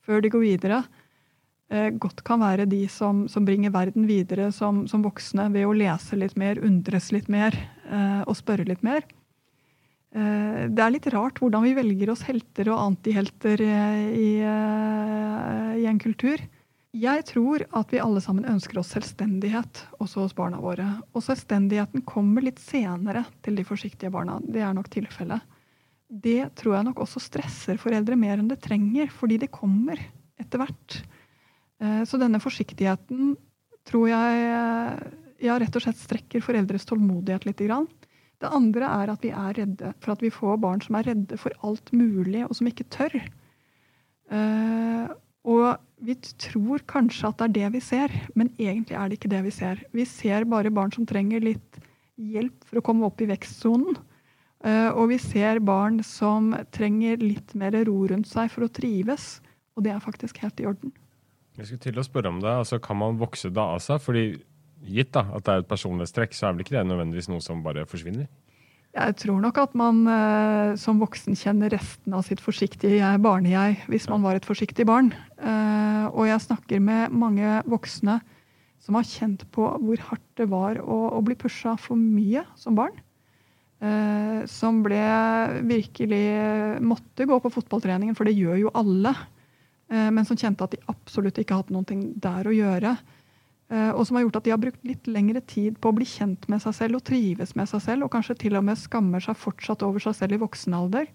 før 0.08 0.22
de 0.24 0.30
går 0.32 0.40
videre, 0.40 0.78
eh, 1.68 1.90
godt 2.00 2.22
kan 2.24 2.40
være 2.40 2.64
de 2.70 2.86
som, 2.88 3.26
som 3.28 3.44
bringer 3.44 3.74
verden 3.74 4.06
videre 4.08 4.48
som, 4.56 4.86
som, 4.88 5.04
voksne 5.04 5.50
ved 5.52 5.68
å 5.68 5.76
lese 5.76 6.16
litt 6.16 6.38
mer, 6.40 6.60
undres 6.64 7.10
litt 7.12 7.28
mer 7.28 7.52
eh, 7.84 8.22
og 8.24 8.38
spørre 8.40 8.68
litt 8.68 8.84
mer. 8.86 9.04
Det 10.08 10.80
er 10.80 10.88
litt 10.88 11.04
rart 11.12 11.36
hvordan 11.36 11.66
vi 11.66 11.74
velger 11.76 12.08
oss 12.08 12.22
helter 12.24 12.70
og 12.72 12.80
antihelter 12.80 13.60
i, 13.60 14.40
i 14.40 15.84
en 15.84 16.00
kultur. 16.00 16.40
Jeg 16.98 17.24
tror 17.28 17.62
at 17.78 17.92
vi 17.92 18.00
alle 18.02 18.20
sammen 18.24 18.48
ønsker 18.48 18.80
oss 18.80 18.90
selvstendighet, 18.94 19.84
også 20.02 20.24
hos 20.24 20.34
barna 20.34 20.58
våre. 20.62 20.86
Og 21.14 21.22
selvstendigheten 21.22 22.02
kommer 22.08 22.42
litt 22.42 22.58
senere 22.62 23.22
til 23.44 23.58
de 23.58 23.66
forsiktige 23.66 24.10
barna. 24.14 24.38
Det 24.42 24.64
er 24.64 24.74
nok 24.74 24.88
tilfellet. 24.90 25.44
Det 26.08 26.40
tror 26.58 26.78
jeg 26.78 26.86
nok 26.88 27.02
også 27.04 27.20
stresser 27.22 27.78
foreldre 27.78 28.16
mer 28.18 28.40
enn 28.40 28.48
det 28.50 28.62
trenger, 28.64 29.10
fordi 29.12 29.36
det 29.44 29.50
kommer 29.54 30.00
etter 30.40 30.62
hvert. 30.62 30.98
Eh, 31.82 32.02
så 32.08 32.18
denne 32.18 32.40
forsiktigheten 32.42 33.36
tror 33.88 34.08
jeg 34.10 34.48
ja, 35.44 35.54
rett 35.60 35.76
og 35.78 35.84
slett 35.84 36.00
strekker 36.00 36.42
foreldres 36.44 36.88
tålmodighet 36.88 37.46
litt. 37.46 37.62
Det 37.62 38.50
andre 38.50 38.90
er 39.04 39.12
at 39.12 39.22
vi 39.24 39.30
er 39.30 39.54
redde 39.60 39.92
for 40.02 40.16
at 40.16 40.24
vi 40.24 40.32
får 40.34 40.58
barn 40.64 40.82
som 40.82 40.98
er 40.98 41.12
redde 41.12 41.38
for 41.40 41.54
alt 41.62 41.92
mulig, 41.94 42.42
og 42.48 42.56
som 42.58 42.68
ikke 42.70 42.88
tør. 42.92 43.16
Og 45.48 46.04
vi 46.04 46.14
tror 46.38 46.82
kanskje 46.90 47.30
at 47.30 47.40
det 47.40 47.46
er 47.48 47.54
det 47.56 47.72
vi 47.78 47.82
ser, 47.82 48.12
men 48.38 48.50
egentlig 48.60 48.96
er 48.98 49.08
det 49.08 49.18
ikke 49.18 49.32
det 49.32 49.42
vi 49.46 49.54
ser. 49.54 49.80
Vi 49.96 50.04
ser 50.08 50.46
bare 50.50 50.72
barn 50.74 50.92
som 50.94 51.08
trenger 51.08 51.42
litt 51.42 51.80
hjelp 52.18 52.66
for 52.68 52.80
å 52.80 52.84
komme 52.84 53.08
opp 53.08 53.22
i 53.22 53.28
vekstsonen. 53.30 53.98
Eh, 54.66 54.90
og 54.90 55.12
vi 55.12 55.18
ser 55.22 55.60
barn 55.62 56.00
som 56.06 56.50
trenger 56.74 57.22
litt 57.22 57.54
mer 57.58 57.76
ro 57.86 57.98
rundt 58.10 58.30
seg 58.30 58.50
for 58.52 58.66
å 58.66 58.72
trives. 58.72 59.38
Og 59.78 59.86
det 59.86 59.94
er 59.94 60.02
faktisk 60.02 60.42
helt 60.42 60.60
i 60.60 60.66
orden. 60.68 60.92
Jeg 61.58 61.66
skulle 61.66 61.84
til 61.86 61.98
å 61.98 62.06
spørre 62.06 62.30
om 62.30 62.42
det. 62.42 62.50
altså 62.50 62.78
Kan 62.82 63.00
man 63.00 63.18
vokse 63.18 63.50
det 63.50 63.62
av 63.62 63.80
seg? 63.82 64.02
Fordi 64.02 64.26
gitt 64.86 65.14
da, 65.14 65.24
at 65.34 65.46
det 65.46 65.54
er 65.54 65.64
et 65.64 65.70
personlighetstrekk, 65.70 66.34
så 66.34 66.48
er 66.48 66.54
vel 66.54 66.66
ikke 66.66 66.76
det 66.76 66.86
nødvendigvis 66.90 67.30
noe 67.30 67.42
som 67.42 67.64
bare 67.64 67.86
forsvinner? 67.88 68.28
Jeg 68.96 69.14
tror 69.20 69.42
nok 69.44 69.58
at 69.60 69.74
man 69.76 70.00
eh, 70.08 70.72
som 70.80 71.00
voksen 71.02 71.36
kjenner 71.38 71.70
resten 71.74 72.14
av 72.16 72.24
sitt 72.26 72.40
forsiktige 72.42 73.10
barne-jeg 73.22 73.82
hvis 73.90 74.08
man 74.10 74.24
var 74.24 74.38
et 74.38 74.48
forsiktig 74.48 74.86
barn. 74.88 75.12
Eh, 75.38 76.06
og 76.08 76.24
jeg 76.26 76.46
snakker 76.46 76.80
med 76.82 77.12
mange 77.12 77.58
voksne 77.68 78.18
som 78.82 78.96
har 78.96 79.06
kjent 79.06 79.44
på 79.52 79.66
hvor 79.82 80.00
hardt 80.08 80.26
det 80.40 80.48
var 80.50 80.80
å, 80.80 80.98
å 81.18 81.20
bli 81.24 81.36
pusha 81.38 81.76
for 81.80 82.00
mye 82.00 82.46
som 82.56 82.78
barn. 82.78 82.96
Eh, 83.78 84.46
som 84.50 84.80
ble 84.82 85.04
virkelig 85.68 86.24
måtte 86.82 87.28
gå 87.28 87.36
på 87.44 87.52
fotballtreningen, 87.54 88.16
for 88.18 88.26
det 88.26 88.38
gjør 88.38 88.64
jo 88.64 88.74
alle. 88.78 89.12
Eh, 89.92 90.08
men 90.10 90.26
som 90.26 90.38
kjente 90.38 90.64
at 90.64 90.74
de 90.74 90.82
absolutt 90.90 91.38
ikke 91.38 91.60
hadde 91.60 91.76
noe 91.76 92.00
der 92.18 92.48
å 92.48 92.56
gjøre. 92.56 92.96
Eh, 93.68 93.90
og 93.92 94.06
som 94.08 94.16
har 94.16 94.24
gjort 94.24 94.38
at 94.40 94.46
de 94.46 94.52
har 94.54 94.60
brukt 94.62 94.84
litt 94.88 95.08
lengre 95.10 95.42
tid 95.44 95.76
på 95.80 95.90
å 95.90 95.96
bli 95.96 96.06
kjent 96.08 96.46
med 96.48 96.62
seg 96.64 96.76
selv 96.76 97.00
og 97.00 97.04
trives 97.08 97.54
med 97.58 97.68
seg 97.68 97.84
selv, 97.84 98.06
og 98.06 98.12
kanskje 98.14 98.38
til 98.46 98.56
og 98.56 98.64
med 98.64 98.80
skammer 98.80 99.24
seg 99.24 99.36
fortsatt 99.36 99.84
over 99.84 100.02
seg 100.02 100.16
selv 100.16 100.38
i 100.38 100.42
voksen 100.42 100.76
alder. 100.78 101.10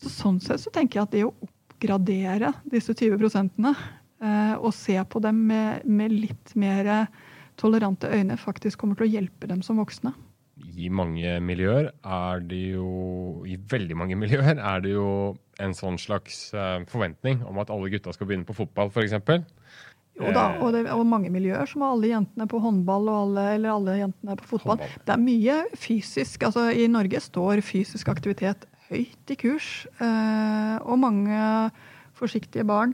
Så 0.00 0.12
sånn 0.14 0.40
sett 0.40 0.62
så 0.62 0.72
tenker 0.72 1.00
jeg 1.00 1.08
at 1.08 1.16
det 1.16 1.26
å 1.28 1.34
oppgradere 1.44 2.54
disse 2.72 2.96
20 2.96 3.20
prosentene 3.20 3.74
eh, 3.76 4.56
og 4.56 4.72
se 4.76 4.96
på 5.12 5.20
dem 5.20 5.44
med, 5.50 5.84
med 5.84 6.16
litt 6.16 6.56
mer 6.56 7.10
tolerante 7.60 8.08
øyne, 8.08 8.40
faktisk 8.40 8.80
kommer 8.80 8.96
til 8.96 9.08
å 9.08 9.14
hjelpe 9.18 9.50
dem 9.50 9.60
som 9.60 9.80
voksne. 9.80 10.14
I 10.60 10.88
mange 10.92 11.38
miljøer 11.44 11.90
er 12.04 12.42
det 12.44 12.60
jo 12.74 13.44
I 13.48 13.56
veldig 13.70 13.96
mange 13.96 14.18
miljøer 14.22 14.56
er 14.56 14.82
det 14.84 14.92
jo 14.94 15.06
en 15.60 15.76
sånn 15.76 15.98
slags 16.00 16.50
eh, 16.56 16.80
forventning 16.88 17.42
om 17.48 17.60
at 17.60 17.72
alle 17.72 17.90
gutta 17.92 18.14
skal 18.16 18.28
begynne 18.30 18.48
på 18.48 18.56
fotball, 18.56 18.88
f.eks. 18.88 19.18
Jo 20.20 20.32
da, 20.36 20.46
og, 20.60 20.72
det, 20.74 20.82
og 20.92 21.04
mange 21.08 21.30
miljøer 21.32 21.68
som 21.70 21.84
har 21.84 21.94
alle 21.94 22.10
jentene 22.10 22.46
på 22.50 22.58
håndball 22.60 23.06
og 23.08 23.20
alle, 23.22 23.44
eller 23.56 23.72
alle 23.72 23.94
jentene 24.02 24.36
på 24.36 24.48
fotball. 24.50 24.80
Håndball. 24.82 25.04
Det 25.06 25.14
er 25.14 25.22
mye 25.22 25.60
fysisk. 25.80 26.42
altså 26.48 26.66
I 26.74 26.88
Norge 26.92 27.22
står 27.24 27.62
fysisk 27.64 28.10
aktivitet 28.12 28.66
høyt 28.90 29.32
i 29.32 29.38
kurs. 29.40 29.70
Eh, 30.02 30.76
og 30.82 31.00
mange 31.00 31.40
forsiktige 32.18 32.66
barn 32.68 32.92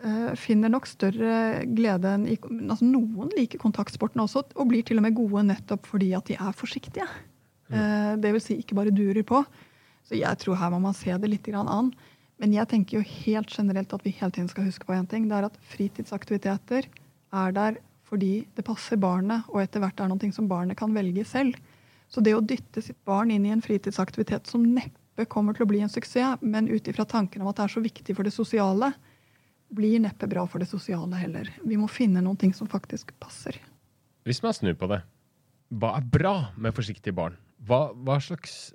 eh, 0.00 0.32
finner 0.40 0.72
nok 0.72 0.88
større 0.88 1.66
glede 1.76 2.14
enn 2.16 2.26
i, 2.30 2.38
altså 2.38 2.88
Noen 2.88 3.32
liker 3.36 3.60
kontaktsporten 3.60 4.22
også, 4.24 4.46
og 4.56 4.70
blir 4.70 4.86
til 4.86 5.02
og 5.02 5.08
med 5.08 5.16
gode 5.18 5.44
nettopp 5.50 5.88
fordi 5.90 6.12
at 6.16 6.30
de 6.30 6.38
er 6.38 6.56
forsiktige. 6.56 7.08
Eh, 7.68 8.12
det 8.22 8.32
vil 8.36 8.44
si 8.44 8.60
ikke 8.62 8.78
bare 8.78 8.94
durer 8.94 9.26
på. 9.26 9.42
Så 10.06 10.14
jeg 10.18 10.38
tror 10.38 10.58
her 10.60 10.70
må 10.70 10.78
man 10.82 10.94
se 10.94 11.10
det 11.18 11.30
litt 11.30 11.48
an. 11.50 11.90
Men 12.42 12.52
jeg 12.52 12.68
tenker 12.68 12.98
jo 12.98 13.08
helt 13.24 13.52
generelt 13.52 13.92
at 13.96 14.04
vi 14.04 14.12
hele 14.18 14.34
tiden 14.34 14.48
skal 14.50 14.66
huske 14.68 14.86
på 14.88 14.96
én 14.96 15.08
ting. 15.08 15.28
Det 15.28 15.38
er 15.38 15.48
at 15.48 15.60
fritidsaktiviteter 15.72 16.88
er 17.32 17.56
der 17.56 17.80
fordi 18.06 18.46
det 18.54 18.62
passer 18.66 19.00
barnet, 19.02 19.48
og 19.50 19.58
etter 19.62 19.82
hvert 19.82 19.98
er 19.98 20.10
noe 20.12 20.28
som 20.34 20.46
barnet 20.46 20.78
kan 20.78 20.92
velge 20.94 21.24
selv. 21.26 21.56
Så 22.06 22.22
det 22.22 22.36
å 22.36 22.44
dytte 22.44 22.82
sitt 22.84 22.98
barn 23.08 23.32
inn 23.34 23.48
i 23.48 23.50
en 23.50 23.64
fritidsaktivitet 23.64 24.46
som 24.46 24.62
neppe 24.62 25.26
kommer 25.32 25.56
til 25.56 25.66
å 25.66 25.70
bli 25.72 25.80
en 25.82 25.90
suksess, 25.90 26.38
men 26.44 26.70
ut 26.70 26.86
ifra 26.86 27.06
tanken 27.08 27.42
om 27.42 27.50
at 27.50 27.58
det 27.58 27.64
er 27.64 27.74
så 27.74 27.82
viktig 27.82 28.14
for 28.14 28.28
det 28.28 28.34
sosiale, 28.36 28.92
blir 29.74 29.98
neppe 30.04 30.28
bra 30.30 30.44
for 30.46 30.62
det 30.62 30.68
sosiale 30.70 31.18
heller. 31.18 31.50
Vi 31.66 31.78
må 31.80 31.88
finne 31.90 32.22
noen 32.22 32.38
ting 32.38 32.54
som 32.54 32.70
faktisk 32.70 33.10
passer. 33.18 33.58
Hvis 34.26 34.42
man 34.44 34.54
snur 34.54 34.78
på 34.78 34.86
det, 34.92 35.00
hva 35.74 35.96
er 35.98 36.06
bra 36.06 36.36
med 36.54 36.76
forsiktige 36.76 37.16
barn? 37.16 37.34
Hva, 37.66 37.88
hva 37.90 38.20
slags 38.22 38.70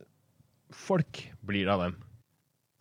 folk 0.76 1.24
blir 1.48 1.70
det 1.70 1.72
av 1.72 1.86
dem? 1.86 1.96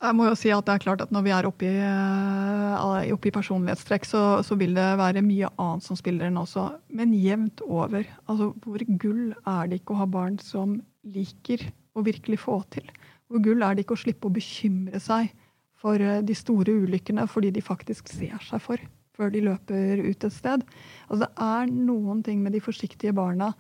Jeg 0.01 0.17
må 0.17 0.31
jo 0.31 0.37
si 0.39 0.49
at 0.53 0.65
det 0.65 0.75
er 0.75 0.83
klart 0.83 1.03
at 1.05 1.11
Når 1.13 1.25
vi 1.27 1.33
er 1.37 1.47
oppe 1.49 1.69
i, 1.69 1.75
uh, 1.77 3.13
oppe 3.13 3.29
i 3.29 3.35
personlighetstrekk, 3.35 4.07
så, 4.09 4.23
så, 4.47 4.57
vil 4.57 4.73
det 4.77 4.87
være 5.01 5.25
mye 5.25 5.51
annet 5.61 5.85
som 5.85 5.99
spiller 5.99 6.31
inn 6.31 6.41
også. 6.41 6.71
Men 6.97 7.13
jevnt 7.17 7.61
over. 7.67 8.07
Altså, 8.25 8.51
hvor 8.65 8.85
gull 9.03 9.35
er 9.45 9.69
det 9.69 9.83
ikke 9.83 9.97
å 9.97 10.01
ha 10.01 10.09
barn 10.09 10.39
som 10.41 10.79
liker 11.05 11.67
å 11.93 12.05
virkelig 12.07 12.41
få 12.47 12.63
til? 12.73 12.89
Hvor 13.29 13.45
gull 13.45 13.67
er 13.67 13.77
det 13.77 13.85
ikke 13.85 13.99
å 13.99 14.01
slippe 14.01 14.31
å 14.31 14.35
bekymre 14.35 15.03
seg 15.05 15.35
for 15.81 16.01
uh, 16.01 16.23
de 16.25 16.37
store 16.39 16.79
ulykkene 16.87 17.29
fordi 17.29 17.53
de 17.57 17.65
faktisk 17.65 18.09
ser 18.13 18.41
seg 18.47 18.65
for 18.65 18.89
før 19.21 19.35
de 19.35 19.45
løper 19.45 20.01
ut 20.01 20.25
et 20.25 20.33
sted? 20.33 20.65
Altså, 21.11 21.27
det 21.27 21.33
er 21.45 21.77
noen 21.77 22.25
ting 22.25 22.41
med 22.41 22.57
de 22.57 22.65
forsiktige 22.65 23.13
barna 23.17 23.53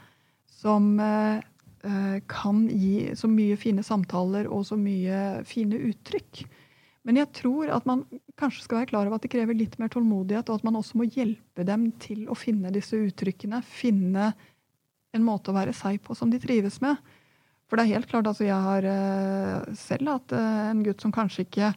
som 0.60 0.94
Eh, 1.00 1.40
kan 2.28 2.64
gi 2.68 3.14
så 3.16 3.28
mye 3.30 3.54
fine 3.56 3.80
samtaler 3.80 4.44
og 4.52 4.66
så 4.68 4.76
mye 4.76 5.40
fine 5.48 5.78
uttrykk. 5.88 6.42
Men 7.08 7.16
jeg 7.16 7.30
tror 7.38 7.70
at 7.72 7.86
man 7.88 8.02
kanskje 8.36 8.66
skal 8.66 8.82
være 8.82 8.90
klar 8.90 9.08
over 9.08 9.16
at 9.16 9.24
det 9.24 9.30
krever 9.32 9.56
litt 9.56 9.78
mer 9.80 9.88
tålmodighet, 9.92 10.50
og 10.50 10.60
at 10.60 10.66
man 10.68 10.76
også 10.76 11.00
må 11.00 11.06
hjelpe 11.08 11.64
dem 11.64 11.86
til 12.02 12.26
å 12.28 12.36
finne 12.36 12.72
disse 12.74 12.98
uttrykkene. 13.00 13.62
Finne 13.64 14.34
en 15.16 15.24
måte 15.24 15.48
å 15.48 15.56
være 15.56 15.72
seg 15.76 16.02
på 16.04 16.16
som 16.18 16.28
de 16.28 16.42
trives 16.42 16.76
med. 16.84 17.00
For 17.70 17.78
det 17.80 17.86
er 17.86 17.96
helt 17.96 18.10
klart, 18.10 18.28
altså 18.28 18.44
jeg 18.44 18.60
har 18.66 18.84
uh, 18.84 19.72
selv 19.78 20.12
hatt 20.12 20.36
uh, 20.36 20.68
en 20.74 20.84
gutt 20.84 21.00
som 21.00 21.14
kanskje 21.14 21.46
ikke 21.46 21.72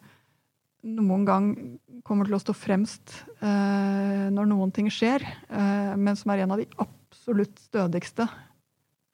noen 0.83 1.23
gang 1.27 1.49
kommer 2.03 2.27
til 2.27 2.35
å 2.35 2.41
stå 2.41 2.55
fremst 2.57 3.13
eh, 3.39 4.27
når 4.33 4.49
noen 4.49 4.73
ting 4.75 4.89
skjer, 4.91 5.23
eh, 5.23 5.93
men 5.95 6.17
som 6.19 6.33
er 6.33 6.43
en 6.43 6.55
av 6.55 6.59
de 6.59 6.67
absolutt 6.83 7.61
stødigste 7.69 8.27
eh, 8.27 8.41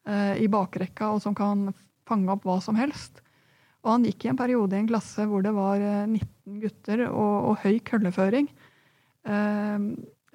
i 0.08 0.46
bakrekka, 0.50 1.10
og 1.12 1.20
som 1.22 1.34
kan 1.36 1.68
fange 2.08 2.32
opp 2.32 2.46
hva 2.48 2.56
som 2.64 2.78
helst. 2.78 3.20
Og 3.80 3.94
han 3.94 4.06
gikk 4.08 4.26
i 4.26 4.32
en 4.32 4.38
periode 4.38 4.76
i 4.76 4.82
en 4.82 4.88
klasse 4.90 5.24
hvor 5.28 5.44
det 5.44 5.52
var 5.56 5.80
19 5.80 6.16
eh, 6.20 6.56
gutter 6.64 7.06
og, 7.08 7.36
og 7.50 7.62
høy 7.62 7.78
kølleføring. 7.86 8.50
Eh, 9.24 9.86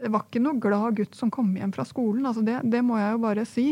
det 0.02 0.12
var 0.12 0.26
ikke 0.26 0.42
noe 0.44 0.62
glad 0.62 0.98
gutt 0.98 1.18
som 1.18 1.32
kom 1.34 1.54
hjem 1.58 1.74
fra 1.76 1.86
skolen. 1.88 2.26
altså 2.26 2.44
Det, 2.46 2.58
det 2.72 2.82
må 2.86 2.98
jeg 3.00 3.14
jo 3.14 3.22
bare 3.26 3.46
si. 3.50 3.68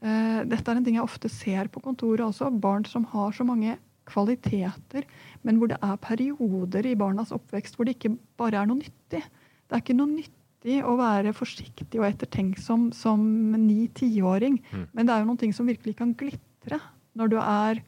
Eh, 0.00 0.40
dette 0.48 0.66
er 0.66 0.80
en 0.80 0.88
ting 0.88 0.98
jeg 0.98 1.06
ofte 1.06 1.30
ser 1.32 1.70
på 1.70 1.82
kontoret 1.84 2.26
også. 2.26 2.50
Barn 2.50 2.86
som 2.88 3.06
har 3.12 3.30
så 3.36 3.46
mange 3.46 3.78
kvaliteter, 4.10 5.06
men 5.46 5.60
hvor 5.60 5.70
det 5.70 5.78
er 5.86 6.02
perioder 6.02 6.88
i 6.88 6.96
barnas 6.98 7.30
oppvekst 7.36 7.76
hvor 7.76 7.86
det 7.86 7.94
ikke 7.94 8.16
bare 8.40 8.58
er 8.58 8.66
noe 8.66 8.80
nyttig. 8.80 9.22
Det 9.22 9.76
er 9.76 9.84
ikke 9.84 9.94
noe 9.94 10.10
nyttig 10.10 10.39
å 10.60 10.94
være 10.98 11.32
forsiktig 11.32 12.00
og 12.00 12.08
ettertenksom 12.10 12.90
som 12.92 13.20
ni-tiåring, 13.56 14.58
mm. 14.60 14.88
men 14.92 15.06
det 15.06 15.14
er 15.14 15.22
jo 15.22 15.30
noen 15.30 15.40
ting 15.40 15.54
som 15.56 15.68
virkelig 15.68 15.96
kan 15.96 16.12
glitre 16.12 16.80
når 17.16 17.32
du 17.32 17.38
er 17.40 17.80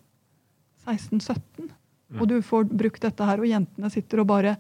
16-17, 0.87 1.69
mm. 1.69 2.21
og 2.21 2.25
du 2.31 2.39
får 2.43 2.71
brukt 2.71 3.05
dette 3.05 3.27
her, 3.29 3.43
og 3.43 3.51
jentene 3.51 3.93
sitter 3.93 4.23
og 4.23 4.31
bare 4.33 4.57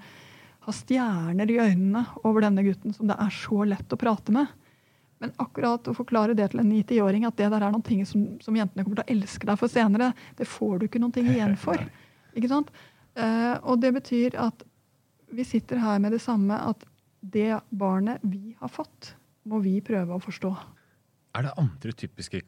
har 0.62 0.76
stjerner 0.76 1.50
i 1.50 1.58
øynene 1.58 2.04
over 2.22 2.44
denne 2.44 2.62
gutten 2.66 2.94
som 2.94 3.08
det 3.08 3.16
er 3.18 3.32
så 3.34 3.64
lett 3.66 3.94
å 3.94 3.98
prate 3.98 4.34
med. 4.34 4.52
Men 5.22 5.32
akkurat 5.42 5.86
å 5.86 5.94
forklare 5.94 6.36
det 6.38 6.48
til 6.52 6.62
en 6.62 6.70
9-10-åring, 6.70 7.26
at 7.26 7.38
det 7.38 7.48
der 7.50 7.64
er 7.64 7.72
noen 7.74 7.84
ting 7.86 8.04
som, 8.06 8.24
som, 8.42 8.56
jentene 8.58 8.84
kommer 8.84 9.00
til 9.00 9.06
å 9.06 9.16
elske 9.16 9.48
deg 9.48 9.58
for 9.58 9.70
senere, 9.70 10.12
det 10.38 10.48
får 10.50 10.78
du 10.78 10.86
ikke 10.86 11.02
noen 11.02 11.14
ting 11.14 11.30
igjen 11.30 11.56
for. 11.64 11.82
Ikke 12.34 12.50
sant? 12.50 12.70
Uh, 13.18 13.56
og 13.68 13.82
det 13.82 13.92
betyr 13.94 14.38
at 14.40 14.64
vi 15.32 15.44
sitter 15.46 15.80
her 15.80 16.00
med 16.02 16.14
det 16.14 16.22
samme, 16.22 16.58
at 16.58 16.82
det 17.22 17.60
barnet 17.70 18.22
vi 18.26 18.56
har 18.60 18.70
fått, 18.70 19.14
må 19.48 19.62
vi 19.62 19.78
prøve 19.84 20.16
å 20.16 20.22
forstå. 20.22 20.52
Er 21.38 21.46
det 21.46 21.52
andre 21.60 21.94
typiske 21.96 22.42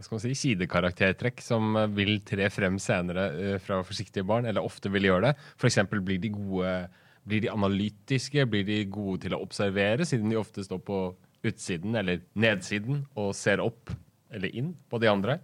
si, 0.00 0.34
sidekaraktertrekk 0.38 1.42
som 1.44 1.76
vil 1.96 2.20
tre 2.26 2.48
frem 2.52 2.78
senere 2.80 3.26
uh, 3.34 3.56
fra 3.62 3.82
forsiktige 3.84 4.24
barn, 4.26 4.48
eller 4.48 4.64
ofte 4.64 4.92
vil 4.92 5.10
gjøre 5.10 5.30
det? 5.30 5.50
F.eks. 5.58 5.82
blir 5.98 6.22
de 6.22 6.32
gode 6.34 6.76
blir 7.26 7.42
de 7.42 7.50
analytiske? 7.50 8.46
Blir 8.46 8.64
de 8.66 8.84
gode 8.86 9.26
til 9.26 9.34
å 9.34 9.42
observere, 9.42 10.06
siden 10.06 10.30
de 10.30 10.38
ofte 10.40 10.64
står 10.64 10.80
på 10.86 11.00
utsiden 11.46 11.98
eller 11.98 12.22
nedsiden 12.38 13.04
og 13.18 13.34
ser 13.38 13.62
opp 13.62 13.92
eller 14.34 14.54
inn 14.54 14.72
på 14.90 15.00
de 15.02 15.10
andre? 15.10 15.38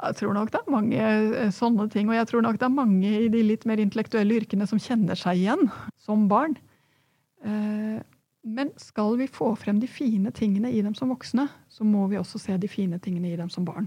Jeg 0.00 0.16
tror 0.16 0.32
nok 0.34 0.50
det 0.52 0.60
er 0.62 0.72
mange 0.72 1.00
eh, 1.04 1.52
sånne 1.52 1.86
ting. 1.92 2.08
Og 2.08 2.16
jeg 2.16 2.28
tror 2.30 2.44
nok 2.44 2.58
det 2.60 2.66
er 2.66 2.74
mange 2.74 3.10
i 3.26 3.28
de 3.32 3.42
litt 3.44 3.66
mer 3.68 3.82
intellektuelle 3.82 4.40
yrkene 4.40 4.68
som 4.68 4.80
kjenner 4.80 5.18
seg 5.18 5.42
igjen 5.42 5.66
som 6.00 6.26
barn. 6.30 6.56
Men 8.60 8.74
skal 8.76 9.14
vi 9.16 9.24
få 9.24 9.54
frem 9.56 9.78
de 9.80 9.88
fine 9.88 10.28
tingene 10.36 10.68
i 10.68 10.82
dem 10.84 10.92
som 10.92 11.08
voksne, 11.08 11.46
så 11.72 11.84
må 11.88 12.04
vi 12.10 12.18
også 12.20 12.36
se 12.42 12.58
de 12.60 12.68
fine 12.68 12.98
tingene 13.00 13.30
i 13.30 13.38
dem 13.38 13.48
som 13.48 13.64
barn. 13.64 13.86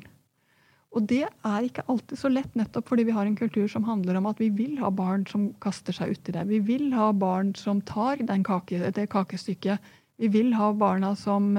Og 0.97 1.05
det 1.09 1.27
er 1.27 1.67
ikke 1.67 1.85
alltid 1.89 2.17
så 2.17 2.31
lett, 2.31 2.55
nettopp 2.57 2.89
fordi 2.89 3.05
vi 3.05 3.13
har 3.13 3.29
en 3.29 3.37
kultur 3.37 3.67
som 3.69 3.85
handler 3.85 4.17
om 4.17 4.31
at 4.31 4.41
vi 4.41 4.49
vil 4.53 4.79
ha 4.81 4.89
barn 4.93 5.27
som 5.29 5.51
kaster 5.61 5.93
seg 5.93 6.15
uti 6.17 6.33
det. 6.33 6.47
Vi 6.49 6.61
vil 6.65 6.89
ha 6.97 7.11
barn 7.13 7.53
som 7.57 7.83
tar 7.85 8.21
kake, 8.45 8.81
det 8.97 9.07
kakestykket. 9.13 9.93
Vi 10.17 10.33
vil 10.33 10.53
ha 10.57 10.71
barna 10.73 11.13
som, 11.17 11.53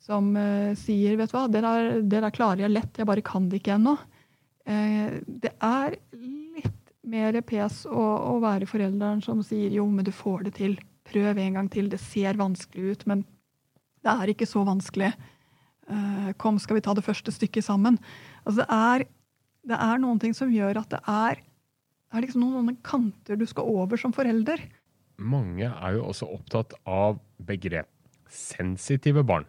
som 0.00 0.32
uh, 0.36 0.76
sier 0.76 1.16
vet 1.16 1.32
du 1.32 1.36
hva, 1.38 1.48
det 1.48 1.64
der, 1.64 1.92
det 2.04 2.24
der, 2.28 2.32
klarer 2.32 2.66
jeg 2.66 2.76
lett, 2.76 2.96
jeg 3.00 3.08
bare 3.08 3.24
kan 3.24 3.48
det 3.48 3.60
ikke 3.62 3.78
ennå. 3.78 3.98
Uh, 4.68 5.20
det 5.24 5.56
er 5.64 5.96
litt 6.60 6.96
mer 7.08 7.40
pes 7.40 7.86
å, 7.88 8.08
å 8.36 8.40
være 8.44 8.68
forelderen 8.68 9.24
som 9.24 9.40
sier 9.44 9.72
jo, 9.80 9.88
men 9.88 10.04
du 10.04 10.12
får 10.12 10.50
det 10.50 10.58
til 10.60 10.76
prøv 11.14 11.38
en 11.38 11.60
gang 11.60 11.70
til. 11.70 11.88
Det 11.92 12.02
ser 12.02 12.40
vanskelig 12.40 12.90
ut, 12.90 13.06
men 13.10 13.24
det 14.04 14.12
er 14.12 14.34
ikke 14.34 14.48
så 14.50 14.64
vanskelig. 14.66 15.14
Uh, 15.88 16.32
kom, 16.40 16.58
skal 16.58 16.78
vi 16.78 16.84
ta 16.84 16.94
det 16.96 17.04
første 17.06 17.32
stykket 17.32 17.66
sammen? 17.66 17.98
Altså, 18.44 18.64
det 18.64 18.68
er, 18.74 19.08
det 19.70 19.80
er 19.86 20.00
noen 20.02 20.20
ting 20.20 20.36
som 20.36 20.52
gjør 20.52 20.82
at 20.82 20.94
det 20.96 21.02
er, 21.08 21.42
er 22.14 22.24
liksom 22.24 22.44
noen 22.44 22.78
kanter 22.86 23.38
du 23.38 23.46
skal 23.48 23.68
over 23.68 24.00
som 24.00 24.14
forelder. 24.16 24.62
Mange 25.20 25.68
er 25.68 25.96
jo 25.96 26.08
også 26.10 26.28
opptatt 26.34 26.74
av 26.90 27.20
begrep 27.46 27.90
sensitive 28.34 29.22
barn. 29.26 29.46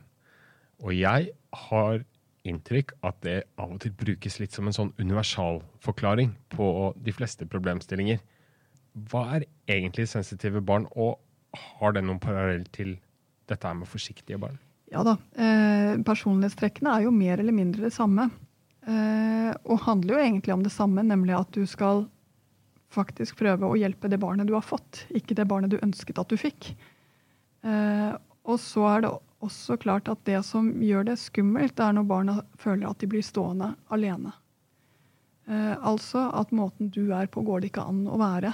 Og 0.84 0.93
jeg 0.95 1.32
har 1.69 2.04
inntrykk 2.45 2.93
at 3.06 3.17
det 3.25 3.38
av 3.58 3.73
og 3.73 3.82
til 3.82 3.93
brukes 3.97 4.38
litt 4.41 4.54
som 4.54 4.67
en 4.69 4.75
sånn 4.75 4.93
universalforklaring 4.99 6.36
på 6.54 6.67
de 7.01 7.13
fleste 7.15 7.47
problemstillinger. 7.49 8.19
Hva 9.10 9.23
er 9.38 9.47
egentlig 9.71 10.08
sensitive 10.12 10.62
barn, 10.63 10.86
og 10.93 11.17
har 11.60 11.96
det 11.96 12.06
noen 12.06 12.22
parallell 12.22 12.65
til 12.76 12.96
dette 13.50 13.74
med 13.78 13.89
forsiktige 13.89 14.39
barn? 14.41 14.58
Ja 14.91 15.04
da. 15.06 15.18
Eh, 15.34 15.96
personlighetstrekkene 16.06 16.94
er 16.94 17.06
jo 17.08 17.13
mer 17.13 17.41
eller 17.41 17.56
mindre 17.56 17.88
det 17.88 17.94
samme. 17.96 18.30
Eh, 18.86 19.52
og 19.65 19.82
handler 19.88 20.15
jo 20.15 20.22
egentlig 20.22 20.54
om 20.54 20.65
det 20.65 20.74
samme, 20.74 21.04
nemlig 21.06 21.34
at 21.38 21.52
du 21.56 21.65
skal 21.70 22.06
faktisk 22.94 23.39
prøve 23.39 23.68
å 23.68 23.78
hjelpe 23.80 24.10
det 24.12 24.22
barnet 24.22 24.48
du 24.48 24.54
har 24.56 24.65
fått, 24.65 25.04
ikke 25.10 25.36
det 25.38 25.48
barnet 25.50 25.74
du 25.74 25.82
ønsket 25.82 26.22
at 26.22 26.32
du 26.32 26.38
fikk. 26.39 26.74
Eh, 27.65 28.13
og 28.46 28.62
så 28.62 28.86
er 28.91 29.06
det 29.06 29.13
også 29.46 29.78
klart 29.82 30.10
at 30.12 30.22
det 30.30 30.39
som 30.46 30.70
gjør 30.82 31.10
det 31.10 31.18
skummelt, 31.22 31.80
er 31.82 31.96
når 31.98 32.10
barna 32.10 32.38
føler 32.62 32.88
at 32.89 33.02
de 33.02 33.10
blir 33.10 33.26
stående 33.26 33.74
alene. 33.94 34.34
Eh, 35.50 35.74
altså 35.82 36.30
at 36.34 36.54
måten 36.56 36.91
du 36.94 37.10
er 37.13 37.30
på, 37.32 37.44
går 37.46 37.62
det 37.62 37.74
ikke 37.74 37.88
an 37.89 38.06
å 38.10 38.20
være. 38.22 38.54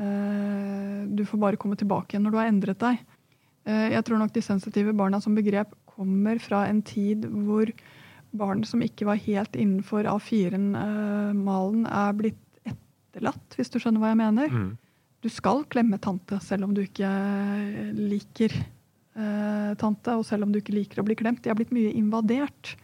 Eh, 0.00 1.00
du 1.12 1.24
får 1.28 1.42
bare 1.42 1.60
komme 1.60 1.78
tilbake 1.78 2.14
igjen 2.14 2.26
når 2.26 2.34
du 2.34 2.40
har 2.40 2.50
endret 2.50 2.82
deg. 2.82 3.00
Eh, 3.68 3.88
jeg 3.94 4.04
tror 4.06 4.20
nok 4.20 4.34
de 4.34 4.44
sensitive 4.44 4.94
barna 4.96 5.20
som 5.20 5.36
begrep 5.36 5.74
kommer 5.90 6.40
fra 6.40 6.64
en 6.70 6.80
tid 6.86 7.26
hvor 7.28 7.70
barn 8.36 8.62
som 8.64 8.82
ikke 8.84 9.08
var 9.08 9.18
helt 9.20 9.56
innenfor 9.58 10.06
A4-malen, 10.08 11.86
eh, 11.86 11.96
er 12.04 12.16
blitt 12.16 12.38
etterlatt, 12.64 13.56
hvis 13.58 13.72
du 13.72 13.80
skjønner 13.82 14.02
hva 14.02 14.12
jeg 14.12 14.20
mener. 14.22 14.54
Mm. 14.54 14.70
Du 15.20 15.28
skal 15.28 15.64
klemme 15.68 15.98
tante 16.00 16.38
selv 16.40 16.68
om 16.68 16.76
du 16.76 16.84
ikke 16.84 17.10
liker 17.96 18.54
eh, 18.54 19.72
tante, 19.80 20.14
og 20.14 20.24
selv 20.24 20.46
om 20.46 20.54
du 20.54 20.60
ikke 20.60 20.76
liker 20.76 21.02
å 21.02 21.06
bli 21.06 21.18
klemt. 21.18 21.42
De 21.44 21.52
har 21.52 21.58
blitt 21.58 21.74
mye 21.74 21.92
invadert. 21.92 22.76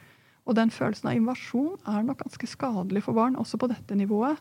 Og 0.47 0.59
den 0.59 0.71
følelsen 0.71 1.09
av 1.11 1.17
invasjon 1.19 1.79
er 1.91 2.05
nok 2.07 2.21
ganske 2.23 2.51
skadelig 2.51 3.07
for 3.07 3.17
barn, 3.17 3.39
også 3.41 3.59
på 3.59 3.71
dette 3.71 3.97
nivået. 3.99 4.39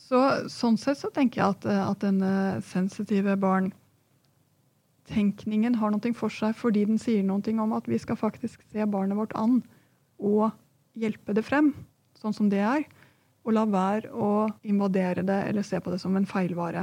Så, 0.00 0.48
sånn 0.50 0.78
sett 0.80 0.98
så 0.98 1.10
tenker 1.14 1.40
jeg 1.40 1.48
at, 1.54 1.64
eh, 1.68 1.90
at 1.90 2.00
denne 2.02 2.62
sensitive 2.66 3.36
barn-tenkningen 3.40 5.74
har 5.80 5.90
noe 5.92 6.14
for 6.16 6.30
seg 6.34 6.54
fordi 6.58 6.80
den 6.88 6.98
sier 6.98 7.22
noe 7.26 7.62
om 7.62 7.72
at 7.76 7.88
vi 7.90 7.98
skal 8.00 8.16
faktisk 8.18 8.56
se 8.72 8.80
barnet 8.86 9.18
vårt 9.18 9.34
an 9.38 9.62
og 10.18 10.50
hjelpe 10.98 11.34
det 11.36 11.44
frem, 11.46 11.74
sånn 12.18 12.36
som 12.36 12.48
det 12.52 12.62
er. 12.64 12.82
Og 13.46 13.50
la 13.56 13.64
være 13.64 14.08
å 14.12 14.48
invadere 14.68 15.22
det 15.24 15.48
eller 15.48 15.62
se 15.64 15.80
på 15.80 15.90
det 15.92 16.00
som 16.02 16.16
en 16.16 16.28
feilvare. 16.28 16.82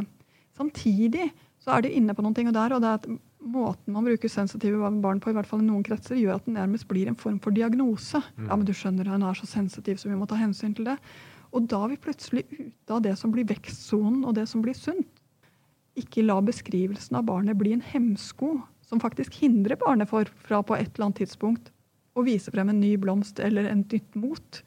Samtidig 0.57 1.27
så 1.61 1.71
er 1.75 1.81
de 1.85 1.93
inne 1.93 2.13
på 2.17 2.23
noe 2.25 2.33
der, 2.33 2.73
og 2.73 2.81
det 2.81 2.89
er 2.89 2.97
at 2.97 3.05
måten 3.47 3.93
man 3.93 4.05
bruker 4.07 4.31
sensitive 4.31 4.89
barn 5.01 5.19
på, 5.21 5.31
i 5.31 5.37
hvert 5.37 5.49
fall 5.49 5.61
i 5.61 5.67
noen 5.67 5.85
kretser, 5.85 6.17
gjør 6.17 6.39
at 6.39 6.47
den 6.47 6.57
nærmest 6.57 6.87
blir 6.89 7.09
en 7.09 7.19
form 7.19 7.37
for 7.43 7.55
diagnose. 7.55 8.21
Mm. 8.37 8.47
Ja, 8.47 8.55
men 8.55 8.67
du 8.67 8.73
skjønner, 8.73 9.11
han 9.11 9.25
er 9.25 9.37
så 9.37 9.49
sensitiv, 9.49 9.99
så 10.01 10.09
vi 10.09 10.17
må 10.17 10.27
ta 10.29 10.39
hensyn 10.39 10.73
til 10.77 10.89
det. 10.89 10.97
Og 11.55 11.67
da 11.71 11.79
er 11.83 11.93
vi 11.93 12.01
plutselig 12.07 12.43
ute 12.51 12.93
av 12.93 13.03
det 13.05 13.15
som 13.19 13.31
blir 13.33 13.47
vekstsonen, 13.47 14.25
og 14.27 14.35
det 14.37 14.47
som 14.51 14.63
blir 14.65 14.75
sunt. 14.77 15.21
Ikke 15.97 16.25
la 16.25 16.37
beskrivelsen 16.45 17.17
av 17.17 17.25
barnet 17.29 17.57
bli 17.57 17.73
en 17.73 17.85
hemsko 17.85 18.57
som 18.85 19.01
faktisk 19.01 19.39
hindrer 19.41 19.79
barnet 19.81 20.09
fra 20.11 20.61
på 20.61 20.77
et 20.77 20.91
eller 20.93 21.07
annet 21.07 21.23
tidspunkt 21.23 21.71
å 22.17 22.25
vise 22.25 22.51
frem 22.53 22.71
en 22.71 22.81
ny 22.81 22.95
blomst 23.01 23.39
eller 23.43 23.69
en 23.69 23.83
nytt 23.85 24.15
mot. 24.17 24.61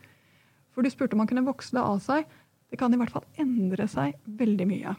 For 0.75 0.83
du 0.83 0.91
spurte 0.93 1.17
om 1.17 1.23
man 1.23 1.31
kunne 1.31 1.47
vokse 1.47 1.75
det 1.75 1.83
av 1.83 2.03
seg. 2.03 2.27
Det 2.71 2.79
kan 2.79 2.95
i 2.95 2.99
hvert 3.01 3.15
fall 3.15 3.27
endre 3.43 3.87
seg 3.91 4.19
veldig 4.41 4.67
mye 4.71 4.95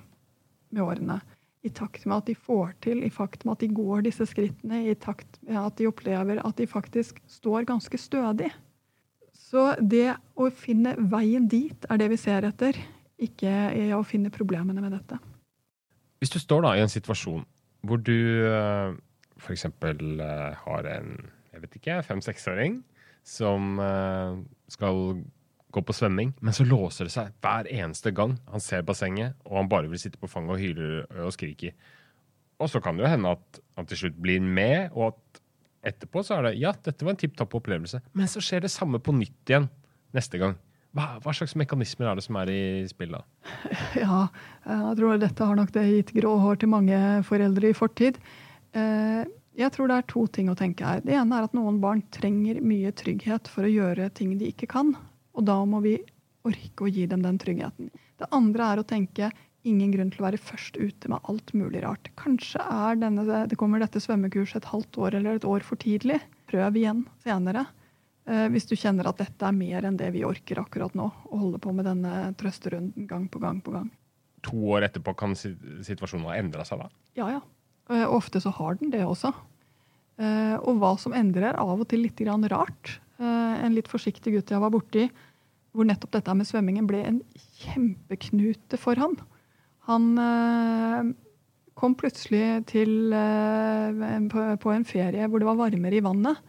med 0.72 0.84
årene. 0.84 1.22
I 1.62 1.70
takt 1.70 2.08
med 2.08 2.17
at 2.17 2.32
de 2.32 2.36
får 2.36 2.74
til, 2.84 3.04
i 3.06 3.12
takt 3.13 3.46
med 3.46 3.54
at 3.54 3.63
de 3.63 3.70
går 3.76 4.04
disse 4.08 4.26
skrittene, 4.28 4.82
i 4.89 4.96
takt 4.98 5.38
med 5.46 5.60
at 5.62 5.78
de 5.78 5.88
opplever 5.88 6.41
at 6.41 6.58
de 6.58 6.67
faktisk 6.67 7.22
står 7.30 7.67
ganske 7.70 8.00
stødig. 8.02 8.50
Så 9.52 9.74
det 9.84 10.14
å 10.40 10.48
finne 10.56 10.96
veien 11.12 11.48
dit 11.52 11.88
er 11.92 12.00
det 12.00 12.08
vi 12.14 12.20
ser 12.20 12.48
etter, 12.48 12.78
ikke 13.22 13.52
å 13.98 14.04
finne 14.08 14.32
problemene 14.34 14.80
med 14.80 14.96
dette. 14.96 15.20
Hvis 16.22 16.32
du 16.32 16.40
står 16.40 16.64
da 16.64 16.76
i 16.78 16.84
en 16.84 16.92
situasjon 16.92 17.44
hvor 17.86 18.00
du 18.06 18.46
eh, 18.46 18.94
f.eks. 19.42 19.66
Eh, 19.68 20.64
har 20.64 20.90
en 20.96 21.14
jeg 21.52 21.64
vet 21.66 21.78
ikke, 21.78 22.00
fem-seksåring 22.08 22.80
som 23.28 23.80
eh, 23.84 24.38
skal 24.72 25.02
gå 25.72 25.84
på 25.88 25.96
svømming, 25.96 26.34
men 26.44 26.56
så 26.56 26.66
låser 26.68 27.08
det 27.08 27.14
seg 27.14 27.34
hver 27.44 27.68
eneste 27.72 28.12
gang 28.16 28.38
han 28.52 28.64
ser 28.64 28.86
bassenget, 28.88 29.36
og 29.48 29.60
han 29.60 29.72
bare 29.72 29.92
vil 29.92 30.00
sitte 30.00 30.20
på 30.20 30.30
fanget 30.32 30.56
og 30.56 30.64
hyle 30.64 31.26
og 31.28 31.36
skrike. 31.36 31.74
Og 32.62 32.70
så 32.70 32.82
kan 32.84 32.98
det 32.98 33.06
jo 33.06 33.12
hende 33.12 33.36
at 33.36 33.62
han 33.78 33.88
til 33.90 34.04
slutt 34.04 34.18
blir 34.22 34.44
med, 34.44 34.92
og 34.94 35.14
at 35.14 35.31
etterpå 35.82 36.24
så 36.26 36.38
er 36.38 36.50
det 36.50 36.58
ja, 36.62 36.74
dette 36.86 37.06
var 37.06 37.15
en 37.15 37.22
tipp 37.22 37.38
topp 37.39 37.56
opplevelse. 37.62 38.02
Men 38.17 38.30
så 38.30 38.44
skjer 38.44 38.65
det 38.65 38.74
samme 38.74 39.02
på 39.02 39.15
nytt 39.15 39.50
igjen 39.52 39.67
neste 40.15 40.41
gang. 40.41 40.56
Hva, 40.91 41.06
hva 41.24 41.34
slags 41.36 41.56
mekanismer 41.56 42.10
er 42.10 42.20
det 42.20 42.26
som 42.26 42.38
er 42.41 42.52
i 42.52 42.62
spill 42.89 43.13
da? 43.15 43.22
Ja, 44.04 44.26
jeg 44.67 44.96
tror 45.00 45.22
dette 45.22 45.48
har 45.48 45.60
nok 45.60 45.72
det 45.76 45.86
gitt 45.88 46.15
grå 46.17 46.34
hår 46.44 46.62
til 46.62 46.72
mange 46.74 46.98
foreldre 47.28 47.72
i 47.72 47.78
fortid. 47.78 48.20
Eh, 48.76 49.24
jeg 49.60 49.72
tror 49.76 49.91
det 49.91 50.00
er 50.00 50.10
to 50.12 50.26
ting 50.32 50.52
å 50.52 50.58
tenke 50.60 50.88
her. 50.88 51.04
Det 51.04 51.15
ene 51.15 51.38
er 51.38 51.48
at 51.48 51.56
noen 51.56 51.80
barn 51.84 52.04
trenger 52.13 52.60
mye 52.63 52.91
trygghet 52.96 53.50
for 53.52 53.67
å 53.67 53.72
gjøre 53.72 54.12
ting 54.15 54.36
de 54.39 54.52
ikke 54.52 54.70
kan. 54.72 54.94
Og 55.36 55.48
da 55.48 55.58
må 55.67 55.80
vi 55.84 55.98
orke 56.48 56.88
å 56.88 56.91
gi 56.91 57.08
dem 57.08 57.24
den 57.24 57.39
tryggheten. 57.39 57.91
Det 58.20 58.30
andre 58.36 58.67
er 58.74 58.82
å 58.82 58.88
tenke 58.88 59.32
ingen 59.67 59.91
grunn 59.93 60.10
til 60.13 60.24
å 60.24 60.28
være 60.28 60.41
først 60.41 60.78
ute 60.80 61.12
med 61.12 61.21
alt 61.30 61.54
mulig 61.58 61.84
rart. 61.84 62.10
Kanskje 62.19 62.62
er 62.63 62.97
denne, 63.02 63.43
det 63.50 63.58
kommer 63.60 63.82
dette 63.82 64.02
svømmekurset 64.02 64.62
et 64.62 64.71
halvt 64.71 64.97
år 65.04 65.19
eller 65.19 65.38
et 65.38 65.47
år 65.47 65.65
for 65.65 65.82
tidlig. 65.82 66.19
Prøv 66.52 66.80
igjen 66.80 67.06
senere. 67.26 67.67
Eh, 68.30 68.47
hvis 68.54 68.67
du 68.69 68.76
kjenner 68.78 69.10
at 69.10 69.21
dette 69.21 69.47
er 69.47 69.56
mer 69.56 69.88
enn 69.88 69.97
det 69.97 70.12
vi 70.15 70.26
orker 70.28 70.62
akkurat 70.62 70.93
nå, 70.97 71.08
å 71.10 71.41
holde 71.41 71.62
på 71.62 71.74
med 71.76 71.88
denne 71.89 72.32
trøsterunden 72.39 73.08
gang 73.10 73.28
på 73.32 73.41
gang 73.41 73.62
på 73.63 73.74
gang. 73.74 73.89
To 74.45 74.58
år 74.76 74.88
etterpå 74.88 75.13
kan 75.17 75.34
situasjonen 75.38 76.28
ha 76.30 76.38
endra 76.39 76.65
seg 76.65 76.82
da? 76.82 76.89
Ja, 77.17 77.30
ja. 77.38 77.41
Eh, 77.91 78.06
ofte 78.06 78.41
så 78.41 78.54
har 78.58 78.78
den 78.80 78.93
det 78.93 79.04
også. 79.06 79.34
Eh, 80.21 80.58
og 80.60 80.82
hva 80.82 80.95
som 81.02 81.15
endrer, 81.17 81.52
er 81.52 81.62
av 81.62 81.82
og 81.82 81.89
til 81.89 82.06
litt 82.06 82.21
rart. 82.21 83.00
En 83.21 83.76
litt 83.76 83.86
forsiktig 83.86 84.32
gutt 84.34 84.50
jeg 84.50 84.58
var 84.58 84.71
borti, 84.74 85.04
hvor 85.78 85.86
nettopp 85.86 86.15
dette 86.15 86.34
med 86.34 86.47
svømmingen 86.50 86.88
ble 86.89 87.04
en 87.06 87.19
kjempeknute 87.62 88.80
for 88.82 88.97
han. 88.97 89.13
Han 89.89 90.06
kom 91.80 91.96
plutselig 91.98 92.62
til, 92.70 93.12
på 93.12 94.74
en 94.74 94.86
ferie 94.86 95.28
hvor 95.28 95.41
det 95.41 95.48
var 95.50 95.60
varmere 95.60 95.98
i 95.98 96.04
vannet. 96.06 96.41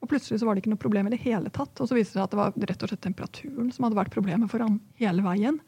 Og 0.00 0.08
plutselig 0.08 0.40
så 0.40 0.48
var 0.48 0.56
det 0.56 0.64
ikke 0.64 0.72
noe 0.72 0.80
problem 0.80 1.10
i 1.10 1.12
det 1.12 1.20
hele 1.22 1.52
tatt. 1.52 1.74
Og 1.76 1.88
så 1.88 1.96
viste 1.96 2.16
det 2.16 2.20
seg 2.20 2.24
at 2.24 2.32
det 2.32 2.40
var 2.40 2.70
rett 2.70 2.84
og 2.84 2.90
slett 2.90 3.04
temperaturen 3.04 3.68
som 3.74 3.86
hadde 3.86 3.98
vært 4.00 4.14
problemet 4.14 4.50
for 4.52 4.64
ham 4.64 4.80
hele 5.00 5.24
veien. 5.24 5.60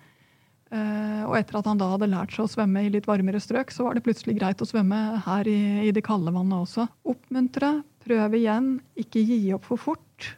Uh, 0.72 1.28
og 1.28 1.34
etter 1.36 1.58
at 1.58 1.66
han 1.68 1.80
da 1.80 1.90
hadde 1.90 2.08
lært 2.08 2.32
seg 2.32 2.46
å 2.46 2.52
svømme 2.54 2.80
i 2.86 2.92
litt 2.94 3.08
varmere 3.08 3.42
strøk, 3.44 3.74
så 3.74 3.84
var 3.84 3.98
det 3.98 4.04
plutselig 4.06 4.38
greit 4.38 4.62
å 4.64 4.68
svømme 4.68 5.00
her 5.26 5.50
i, 5.50 5.58
i 5.84 5.92
det 5.92 6.04
kalde 6.06 6.32
vannet 6.32 6.64
også. 6.64 6.88
Oppmuntre, 7.12 7.74
prøve 8.06 8.40
igjen, 8.40 8.78
ikke 8.96 9.20
gi 9.28 9.42
opp 9.52 9.68
for 9.68 9.80
fort. 9.90 10.32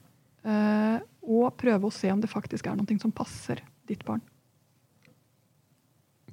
Og 0.44 1.54
prøve 1.56 1.88
å 1.88 1.94
se 1.94 2.10
om 2.12 2.20
det 2.20 2.28
faktisk 2.28 2.66
er 2.66 2.74
noe 2.76 2.98
som 3.00 3.14
passer 3.14 3.62
ditt 3.88 4.02
barn. 4.04 4.20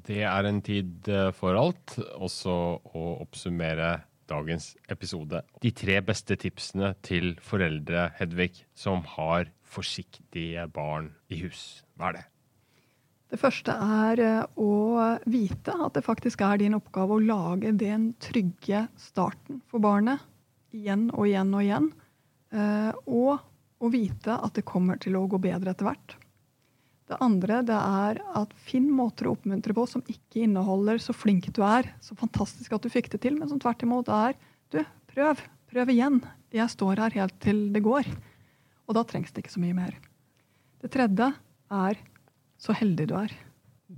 Det 0.08 0.24
er 0.28 0.48
en 0.48 0.62
tid 0.66 1.08
eh, 1.12 1.30
for 1.36 1.58
alt. 1.60 1.98
Også 2.18 2.54
å 2.82 3.06
oppsummere 3.22 4.00
dagens 4.32 4.74
episode. 4.92 5.44
De 5.64 5.72
tre 5.76 6.00
beste 6.06 6.38
tipsene 6.40 6.94
til 7.06 7.34
foreldre, 7.44 8.10
Hedvig, 8.20 8.64
som 8.78 9.04
har 9.18 9.52
forsiktige 9.72 10.68
barn 10.72 11.12
i 11.32 11.42
hus. 11.44 11.84
Hva 11.96 12.12
er 12.12 12.20
det? 12.20 12.26
Det 13.32 13.40
første 13.40 13.72
er 13.72 14.20
eh, 14.26 14.60
å 14.60 14.72
vite 15.32 15.76
at 15.86 15.96
det 15.96 16.04
faktisk 16.04 16.44
er 16.44 16.60
din 16.60 16.76
oppgave 16.76 17.16
å 17.16 17.24
lage 17.24 17.72
den 17.80 18.12
trygge 18.24 18.86
starten 19.00 19.62
for 19.72 19.84
barnet. 19.84 20.20
Igjen 20.76 21.10
og 21.14 21.28
igjen 21.30 21.54
og 21.56 21.64
igjen. 21.64 21.88
Eh, 22.52 22.92
og 23.08 23.40
å 23.82 23.92
vite 23.92 24.36
at 24.36 24.58
det 24.58 24.68
kommer 24.68 25.00
til 25.02 25.16
å 25.18 25.28
gå 25.32 25.40
bedre 25.42 25.72
etter 25.72 25.88
hvert. 25.88 26.18
Det 27.12 27.17
andre 27.19 27.58
det 27.67 27.76
er 27.76 28.21
at 28.39 28.54
finn 28.63 28.86
måter 28.95 29.28
å 29.28 29.34
oppmuntre 29.36 29.76
på 29.76 29.84
som 29.89 30.04
ikke 30.08 30.45
inneholder 30.45 30.95
'så 30.95 31.12
flink 31.12 31.50
du 31.52 31.60
er', 31.60 31.91
så 32.00 32.15
fantastisk 32.15 32.71
at 32.71 32.82
du 32.82 32.88
fikk 32.88 33.10
det 33.12 33.19
til, 33.21 33.36
men 33.36 33.50
som 33.50 33.60
tvert 33.60 33.84
imot 33.84 34.08
er 34.08 34.34
'du, 34.71 34.80
prøv, 35.12 35.41
prøv 35.67 35.91
igjen', 35.91 36.24
jeg 36.54 36.69
står 36.71 37.04
her 37.04 37.12
helt 37.12 37.38
til 37.41 37.74
det 37.74 37.84
går'. 37.84 38.08
Og 38.88 38.95
da 38.95 39.04
trengs 39.04 39.34
det 39.34 39.43
ikke 39.43 39.52
så 39.52 39.60
mye 39.60 39.76
mer. 39.76 39.93
Det 40.80 40.91
tredje 40.91 41.36
er 41.69 41.95
'så 42.58 42.74
heldig 42.80 43.08
du 43.08 43.15
er'. 43.15 43.36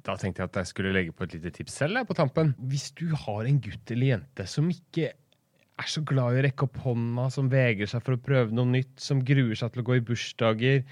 Da 0.02 0.18
tenkte 0.18 0.42
jeg 0.42 0.50
at 0.50 0.56
jeg 0.56 0.68
skulle 0.74 0.94
legge 0.94 1.14
på 1.14 1.24
et 1.24 1.34
lite 1.34 1.54
tips 1.54 1.74
selv 1.74 2.08
på 2.08 2.16
tampen. 2.16 2.56
Hvis 2.58 2.96
du 2.98 3.14
har 3.14 3.46
en 3.46 3.62
gutt 3.62 3.92
eller 3.92 4.18
jente 4.18 4.48
som 4.48 4.68
ikke 4.70 5.14
er 5.14 5.86
så 5.86 6.02
glad 6.02 6.34
i 6.34 6.42
å 6.42 6.46
rekke 6.48 6.66
opp 6.66 6.78
hånda, 6.78 7.30
som 7.30 7.48
vegrer 7.48 7.86
seg 7.86 8.02
for 8.02 8.16
å 8.16 8.22
prøve 8.22 8.52
noe 8.52 8.66
nytt, 8.66 9.00
som 9.00 9.22
gruer 9.22 9.54
seg 9.54 9.72
til 9.72 9.84
å 9.84 9.86
gå 9.86 9.98
i 9.98 10.06
bursdager, 10.06 10.84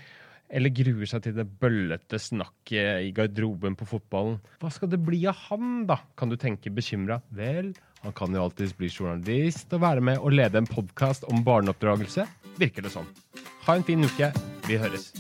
eller 0.51 0.73
gruer 0.75 1.09
seg 1.09 1.23
til 1.25 1.35
det 1.37 1.47
bøllete 1.61 2.19
snakket 2.19 3.07
i 3.07 3.11
garderoben 3.15 3.77
på 3.79 3.87
fotballen. 3.89 4.39
Hva 4.61 4.71
skal 4.73 4.91
det 4.91 5.01
bli 5.03 5.23
av 5.31 5.39
han, 5.47 5.85
da, 5.89 6.01
kan 6.19 6.31
du 6.31 6.37
tenke 6.39 6.73
bekymra. 6.73 7.21
Vel, 7.35 7.73
han 8.03 8.17
kan 8.17 8.35
jo 8.35 8.43
alltids 8.45 8.75
bli 8.77 8.91
journalist 8.91 9.73
og 9.75 9.85
være 9.85 10.03
med 10.11 10.21
og 10.21 10.35
lede 10.35 10.61
en 10.61 10.69
podkast 10.69 11.27
om 11.31 11.45
barneoppdragelse, 11.47 12.27
virker 12.61 12.85
det 12.85 12.93
sånn. 12.95 13.09
Ha 13.67 13.77
en 13.77 13.87
fin 13.87 14.03
uke. 14.03 14.33
Vi 14.67 14.77
høres. 14.81 15.11